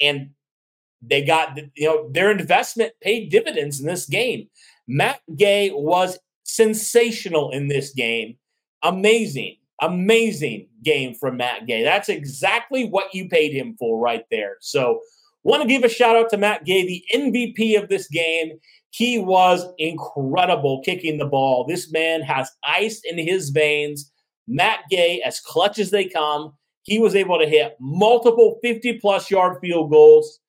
And 0.00 0.30
they 1.02 1.24
got, 1.24 1.58
you 1.74 1.86
know, 1.86 2.08
their 2.10 2.30
investment 2.30 2.92
paid 3.00 3.30
dividends 3.30 3.80
in 3.80 3.86
this 3.86 4.06
game. 4.06 4.48
Matt 4.86 5.20
Gay 5.36 5.70
was 5.70 6.18
sensational 6.44 7.50
in 7.50 7.68
this 7.68 7.92
game. 7.92 8.36
Amazing, 8.82 9.56
amazing 9.80 10.68
game 10.82 11.14
from 11.14 11.36
Matt 11.36 11.66
Gay. 11.66 11.82
That's 11.82 12.08
exactly 12.08 12.84
what 12.84 13.14
you 13.14 13.28
paid 13.28 13.52
him 13.52 13.76
for 13.78 14.00
right 14.00 14.24
there. 14.30 14.56
So, 14.60 15.00
want 15.44 15.62
to 15.62 15.68
give 15.68 15.84
a 15.84 15.88
shout 15.88 16.16
out 16.16 16.30
to 16.30 16.36
Matt 16.36 16.64
Gay, 16.64 16.86
the 16.86 17.04
MVP 17.14 17.80
of 17.80 17.88
this 17.88 18.08
game. 18.08 18.52
He 18.90 19.18
was 19.18 19.64
incredible 19.78 20.82
kicking 20.82 21.18
the 21.18 21.26
ball. 21.26 21.66
This 21.66 21.92
man 21.92 22.22
has 22.22 22.50
ice 22.64 23.00
in 23.04 23.18
his 23.18 23.50
veins. 23.50 24.10
Matt 24.48 24.80
Gay, 24.90 25.22
as 25.24 25.40
clutch 25.40 25.78
as 25.78 25.90
they 25.90 26.08
come, 26.08 26.54
he 26.82 26.98
was 26.98 27.14
able 27.14 27.38
to 27.38 27.46
hit 27.46 27.76
multiple 27.80 28.58
50 28.62 28.98
plus 28.98 29.30
yard 29.30 29.58
field 29.60 29.90
goals, 29.90 30.40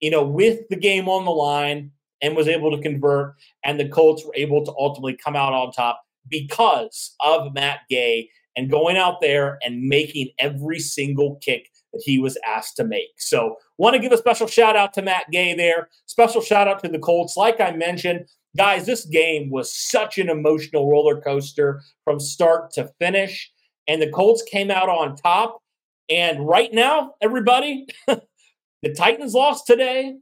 you 0.00 0.10
know, 0.10 0.22
with 0.22 0.60
the 0.68 0.76
game 0.76 1.08
on 1.08 1.24
the 1.24 1.30
line 1.30 1.90
and 2.20 2.36
was 2.36 2.46
able 2.46 2.70
to 2.76 2.82
convert. 2.82 3.34
And 3.64 3.80
the 3.80 3.88
Colts 3.88 4.24
were 4.24 4.34
able 4.36 4.64
to 4.64 4.74
ultimately 4.78 5.16
come 5.16 5.34
out 5.34 5.54
on 5.54 5.72
top 5.72 6.02
because 6.28 7.14
of 7.20 7.54
Matt 7.54 7.80
Gay 7.88 8.28
and 8.54 8.70
going 8.70 8.96
out 8.96 9.20
there 9.20 9.58
and 9.62 9.82
making 9.82 10.28
every 10.38 10.78
single 10.78 11.36
kick 11.36 11.68
that 11.92 12.02
he 12.04 12.18
was 12.18 12.36
asked 12.46 12.76
to 12.76 12.84
make. 12.84 13.14
So, 13.16 13.56
want 13.78 13.94
to 13.94 14.00
give 14.00 14.12
a 14.12 14.18
special 14.18 14.46
shout 14.46 14.76
out 14.76 14.92
to 14.94 15.02
Matt 15.02 15.30
Gay 15.30 15.54
there. 15.54 15.88
Special 16.06 16.42
shout 16.42 16.68
out 16.68 16.82
to 16.82 16.88
the 16.88 16.98
Colts. 16.98 17.36
Like 17.36 17.60
I 17.60 17.70
mentioned, 17.70 18.26
guys, 18.56 18.86
this 18.86 19.04
game 19.06 19.50
was 19.50 19.74
such 19.74 20.18
an 20.18 20.28
emotional 20.28 20.90
roller 20.90 21.20
coaster 21.20 21.82
from 22.04 22.20
start 22.20 22.70
to 22.72 22.90
finish. 22.98 23.50
And 23.86 24.02
the 24.02 24.10
Colts 24.10 24.42
came 24.42 24.70
out 24.70 24.88
on 24.88 25.16
top. 25.16 25.62
And 26.10 26.46
right 26.46 26.72
now, 26.72 27.14
everybody, 27.20 27.86
the 28.06 28.94
Titans 28.96 29.34
lost 29.34 29.66
today. 29.66 30.16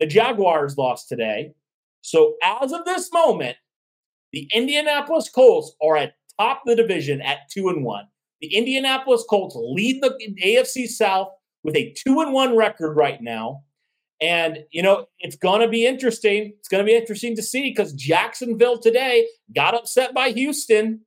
The 0.00 0.06
Jaguars 0.06 0.76
lost 0.76 1.08
today. 1.08 1.52
So, 2.02 2.34
as 2.42 2.72
of 2.72 2.84
this 2.84 3.12
moment, 3.12 3.56
the 4.32 4.48
Indianapolis 4.54 5.28
Colts 5.28 5.74
are 5.82 5.96
at 5.96 6.14
top 6.38 6.62
of 6.66 6.76
the 6.76 6.82
division 6.82 7.20
at 7.20 7.50
two 7.50 7.68
and 7.68 7.84
one. 7.84 8.04
The 8.40 8.54
Indianapolis 8.54 9.24
Colts 9.28 9.56
lead 9.58 10.02
the 10.02 10.16
AFC 10.44 10.86
South 10.86 11.28
with 11.64 11.76
a 11.76 11.92
two 11.96 12.20
and 12.20 12.32
one 12.32 12.56
record 12.56 12.94
right 12.96 13.20
now. 13.20 13.62
And, 14.20 14.64
you 14.70 14.82
know, 14.82 15.06
it's 15.20 15.36
going 15.36 15.60
to 15.60 15.68
be 15.68 15.86
interesting. 15.86 16.52
It's 16.58 16.68
going 16.68 16.84
to 16.84 16.90
be 16.90 16.96
interesting 16.96 17.36
to 17.36 17.42
see 17.42 17.62
because 17.62 17.92
Jacksonville 17.92 18.78
today 18.78 19.28
got 19.54 19.74
upset 19.74 20.12
by 20.12 20.30
Houston. 20.30 21.02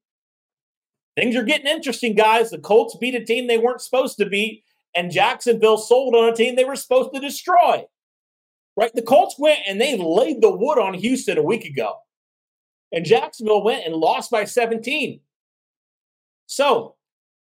Things 1.18 1.36
are 1.36 1.44
getting 1.44 1.68
interesting, 1.68 2.16
guys. 2.16 2.52
The 2.52 2.58
Colts 2.58 2.96
beat 2.96 3.16
a 3.16 3.24
team 3.24 3.48
they 3.48 3.58
weren't 3.58 3.82
supposed 3.82 4.18
to 4.20 4.26
beat, 4.26 4.64
and 4.96 5.12
Jacksonville 5.12 5.78
sold 5.78 6.16
on 6.16 6.30
a 6.30 6.36
team 6.36 6.56
they 6.56 6.64
were 6.64 6.78
supposed 6.78 7.14
to 7.14 7.20
destroy. 7.20 7.86
Right? 8.78 8.94
The 8.94 9.02
Colts 9.02 9.36
went 9.38 9.60
and 9.68 9.82
they 9.82 9.98
laid 9.98 10.42
the 10.42 10.56
wood 10.56 10.80
on 10.80 10.94
Houston 10.94 11.38
a 11.38 11.44
week 11.44 11.66
ago. 11.66 11.96
And 12.94 13.06
Jacksonville 13.06 13.64
went 13.64 13.86
and 13.86 13.96
lost 13.96 14.32
by 14.32 14.46
17. 14.46 15.20
So 16.46 16.96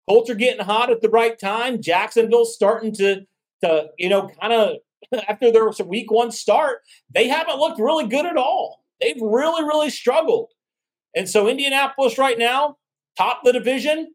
Colts 0.10 0.30
are 0.30 0.36
getting 0.36 0.66
hot 0.66 0.90
at 0.90 1.02
the 1.02 1.10
right 1.10 1.40
time. 1.40 1.82
Jacksonville's 1.82 2.54
starting 2.54 2.94
to, 2.96 3.26
to 3.64 3.88
you 3.98 4.10
know, 4.10 4.30
kind 4.42 4.52
of 4.52 4.78
after 5.28 5.52
their 5.52 5.70
week 5.86 6.12
one 6.12 6.32
start, 6.32 6.80
they 7.14 7.28
haven't 7.28 7.60
looked 7.60 7.80
really 7.80 8.08
good 8.08 8.26
at 8.26 8.38
all. 8.38 8.84
They've 9.00 9.22
really, 9.22 9.64
really 9.64 9.90
struggled. 9.90 10.50
And 11.16 11.28
so 11.28 11.48
Indianapolis 11.48 12.18
right 12.18 12.38
now, 12.38 12.78
top 13.18 13.42
the 13.44 13.52
division. 13.52 14.14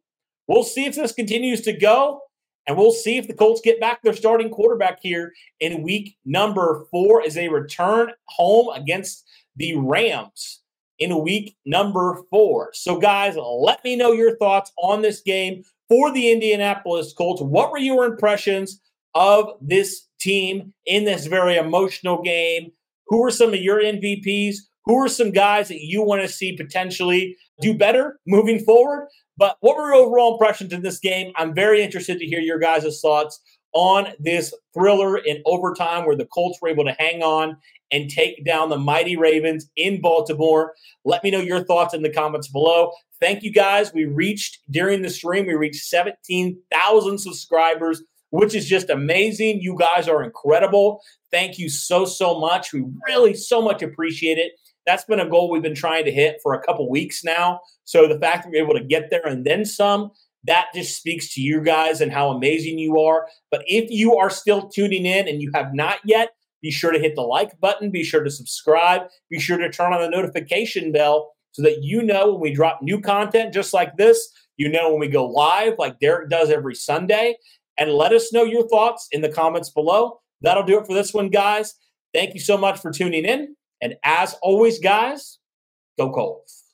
We'll 0.48 0.64
see 0.64 0.86
if 0.86 0.94
this 0.94 1.12
continues 1.12 1.60
to 1.62 1.72
go. 1.72 2.20
And 2.66 2.76
we'll 2.76 2.92
see 2.92 3.16
if 3.16 3.28
the 3.28 3.34
Colts 3.34 3.60
get 3.62 3.80
back 3.80 4.02
their 4.02 4.12
starting 4.12 4.50
quarterback 4.50 4.98
here 5.00 5.32
in 5.60 5.82
week 5.82 6.16
number 6.24 6.84
four 6.90 7.22
as 7.22 7.34
they 7.34 7.48
return 7.48 8.10
home 8.24 8.68
against 8.74 9.24
the 9.54 9.76
Rams 9.76 10.62
in 10.98 11.22
week 11.22 11.56
number 11.64 12.22
four. 12.28 12.70
So, 12.72 12.98
guys, 12.98 13.36
let 13.36 13.84
me 13.84 13.94
know 13.94 14.12
your 14.12 14.36
thoughts 14.36 14.72
on 14.78 15.02
this 15.02 15.20
game 15.20 15.62
for 15.88 16.12
the 16.12 16.32
Indianapolis 16.32 17.12
Colts. 17.12 17.40
What 17.40 17.70
were 17.70 17.78
your 17.78 18.04
impressions 18.04 18.80
of 19.14 19.50
this 19.60 20.06
team 20.26 20.74
in 20.84 21.04
this 21.04 21.26
very 21.26 21.56
emotional 21.56 22.20
game? 22.22 22.72
Who 23.06 23.24
are 23.24 23.30
some 23.30 23.54
of 23.54 23.60
your 23.60 23.80
MVPs? 23.80 24.56
Who 24.84 24.96
are 24.98 25.08
some 25.08 25.30
guys 25.30 25.68
that 25.68 25.80
you 25.80 26.02
want 26.02 26.22
to 26.22 26.28
see 26.28 26.56
potentially 26.56 27.36
do 27.60 27.74
better 27.74 28.18
moving 28.26 28.58
forward? 28.58 29.08
But 29.36 29.56
what 29.60 29.76
were 29.76 29.86
your 29.86 29.94
overall 29.94 30.32
impressions 30.32 30.72
in 30.72 30.82
this 30.82 30.98
game? 30.98 31.32
I'm 31.36 31.54
very 31.54 31.82
interested 31.82 32.18
to 32.18 32.26
hear 32.26 32.40
your 32.40 32.58
guys' 32.58 33.00
thoughts 33.00 33.40
on 33.72 34.08
this 34.18 34.54
thriller 34.72 35.18
in 35.18 35.42
overtime 35.44 36.06
where 36.06 36.16
the 36.16 36.24
Colts 36.26 36.58
were 36.62 36.68
able 36.68 36.84
to 36.84 36.96
hang 36.98 37.22
on 37.22 37.56
and 37.92 38.08
take 38.08 38.44
down 38.44 38.70
the 38.70 38.78
mighty 38.78 39.16
Ravens 39.16 39.70
in 39.76 40.00
Baltimore. 40.00 40.74
Let 41.04 41.22
me 41.22 41.30
know 41.30 41.40
your 41.40 41.62
thoughts 41.62 41.94
in 41.94 42.02
the 42.02 42.12
comments 42.12 42.48
below. 42.48 42.90
Thank 43.20 43.42
you 43.42 43.52
guys. 43.52 43.92
We 43.92 44.06
reached 44.06 44.60
during 44.70 45.02
the 45.02 45.10
stream, 45.10 45.46
we 45.46 45.54
reached 45.54 45.84
17,000 45.84 47.18
subscribers, 47.18 48.02
which 48.36 48.54
is 48.54 48.68
just 48.68 48.90
amazing. 48.90 49.60
You 49.62 49.78
guys 49.78 50.08
are 50.08 50.22
incredible. 50.22 51.00
Thank 51.30 51.58
you 51.58 51.70
so, 51.70 52.04
so 52.04 52.38
much. 52.38 52.70
We 52.70 52.84
really 53.06 53.32
so 53.32 53.62
much 53.62 53.82
appreciate 53.82 54.36
it. 54.36 54.52
That's 54.84 55.04
been 55.04 55.20
a 55.20 55.28
goal 55.28 55.50
we've 55.50 55.62
been 55.62 55.74
trying 55.74 56.04
to 56.04 56.12
hit 56.12 56.36
for 56.42 56.52
a 56.52 56.62
couple 56.62 56.88
weeks 56.90 57.24
now. 57.24 57.60
So 57.84 58.06
the 58.06 58.20
fact 58.20 58.44
that 58.44 58.50
we're 58.50 58.62
able 58.62 58.74
to 58.74 58.84
get 58.84 59.08
there 59.10 59.26
and 59.26 59.46
then 59.46 59.64
some, 59.64 60.10
that 60.44 60.66
just 60.74 60.98
speaks 60.98 61.32
to 61.34 61.40
you 61.40 61.62
guys 61.62 62.02
and 62.02 62.12
how 62.12 62.28
amazing 62.28 62.78
you 62.78 63.00
are. 63.00 63.26
But 63.50 63.62
if 63.66 63.90
you 63.90 64.16
are 64.16 64.28
still 64.28 64.68
tuning 64.68 65.06
in 65.06 65.26
and 65.26 65.40
you 65.40 65.50
have 65.54 65.72
not 65.72 66.00
yet, 66.04 66.34
be 66.60 66.70
sure 66.70 66.92
to 66.92 66.98
hit 66.98 67.14
the 67.16 67.22
like 67.22 67.58
button. 67.58 67.90
Be 67.90 68.04
sure 68.04 68.22
to 68.22 68.30
subscribe. 68.30 69.02
Be 69.30 69.40
sure 69.40 69.56
to 69.56 69.70
turn 69.70 69.94
on 69.94 70.02
the 70.02 70.10
notification 70.10 70.92
bell 70.92 71.32
so 71.52 71.62
that 71.62 71.82
you 71.82 72.02
know 72.02 72.32
when 72.32 72.42
we 72.42 72.52
drop 72.52 72.80
new 72.82 73.00
content 73.00 73.54
just 73.54 73.72
like 73.72 73.96
this. 73.96 74.30
You 74.58 74.68
know 74.68 74.90
when 74.90 75.00
we 75.00 75.08
go 75.08 75.26
live, 75.26 75.74
like 75.78 76.00
Derek 76.00 76.28
does 76.28 76.50
every 76.50 76.74
Sunday. 76.74 77.36
And 77.78 77.92
let 77.92 78.12
us 78.12 78.32
know 78.32 78.44
your 78.44 78.68
thoughts 78.68 79.08
in 79.12 79.20
the 79.20 79.28
comments 79.28 79.70
below. 79.70 80.20
That'll 80.40 80.62
do 80.62 80.78
it 80.78 80.86
for 80.86 80.94
this 80.94 81.12
one, 81.12 81.28
guys. 81.28 81.74
Thank 82.14 82.34
you 82.34 82.40
so 82.40 82.56
much 82.56 82.80
for 82.80 82.90
tuning 82.90 83.24
in. 83.24 83.56
And 83.82 83.96
as 84.02 84.34
always, 84.42 84.78
guys, 84.78 85.38
go 85.98 86.10
Colts. 86.10 86.64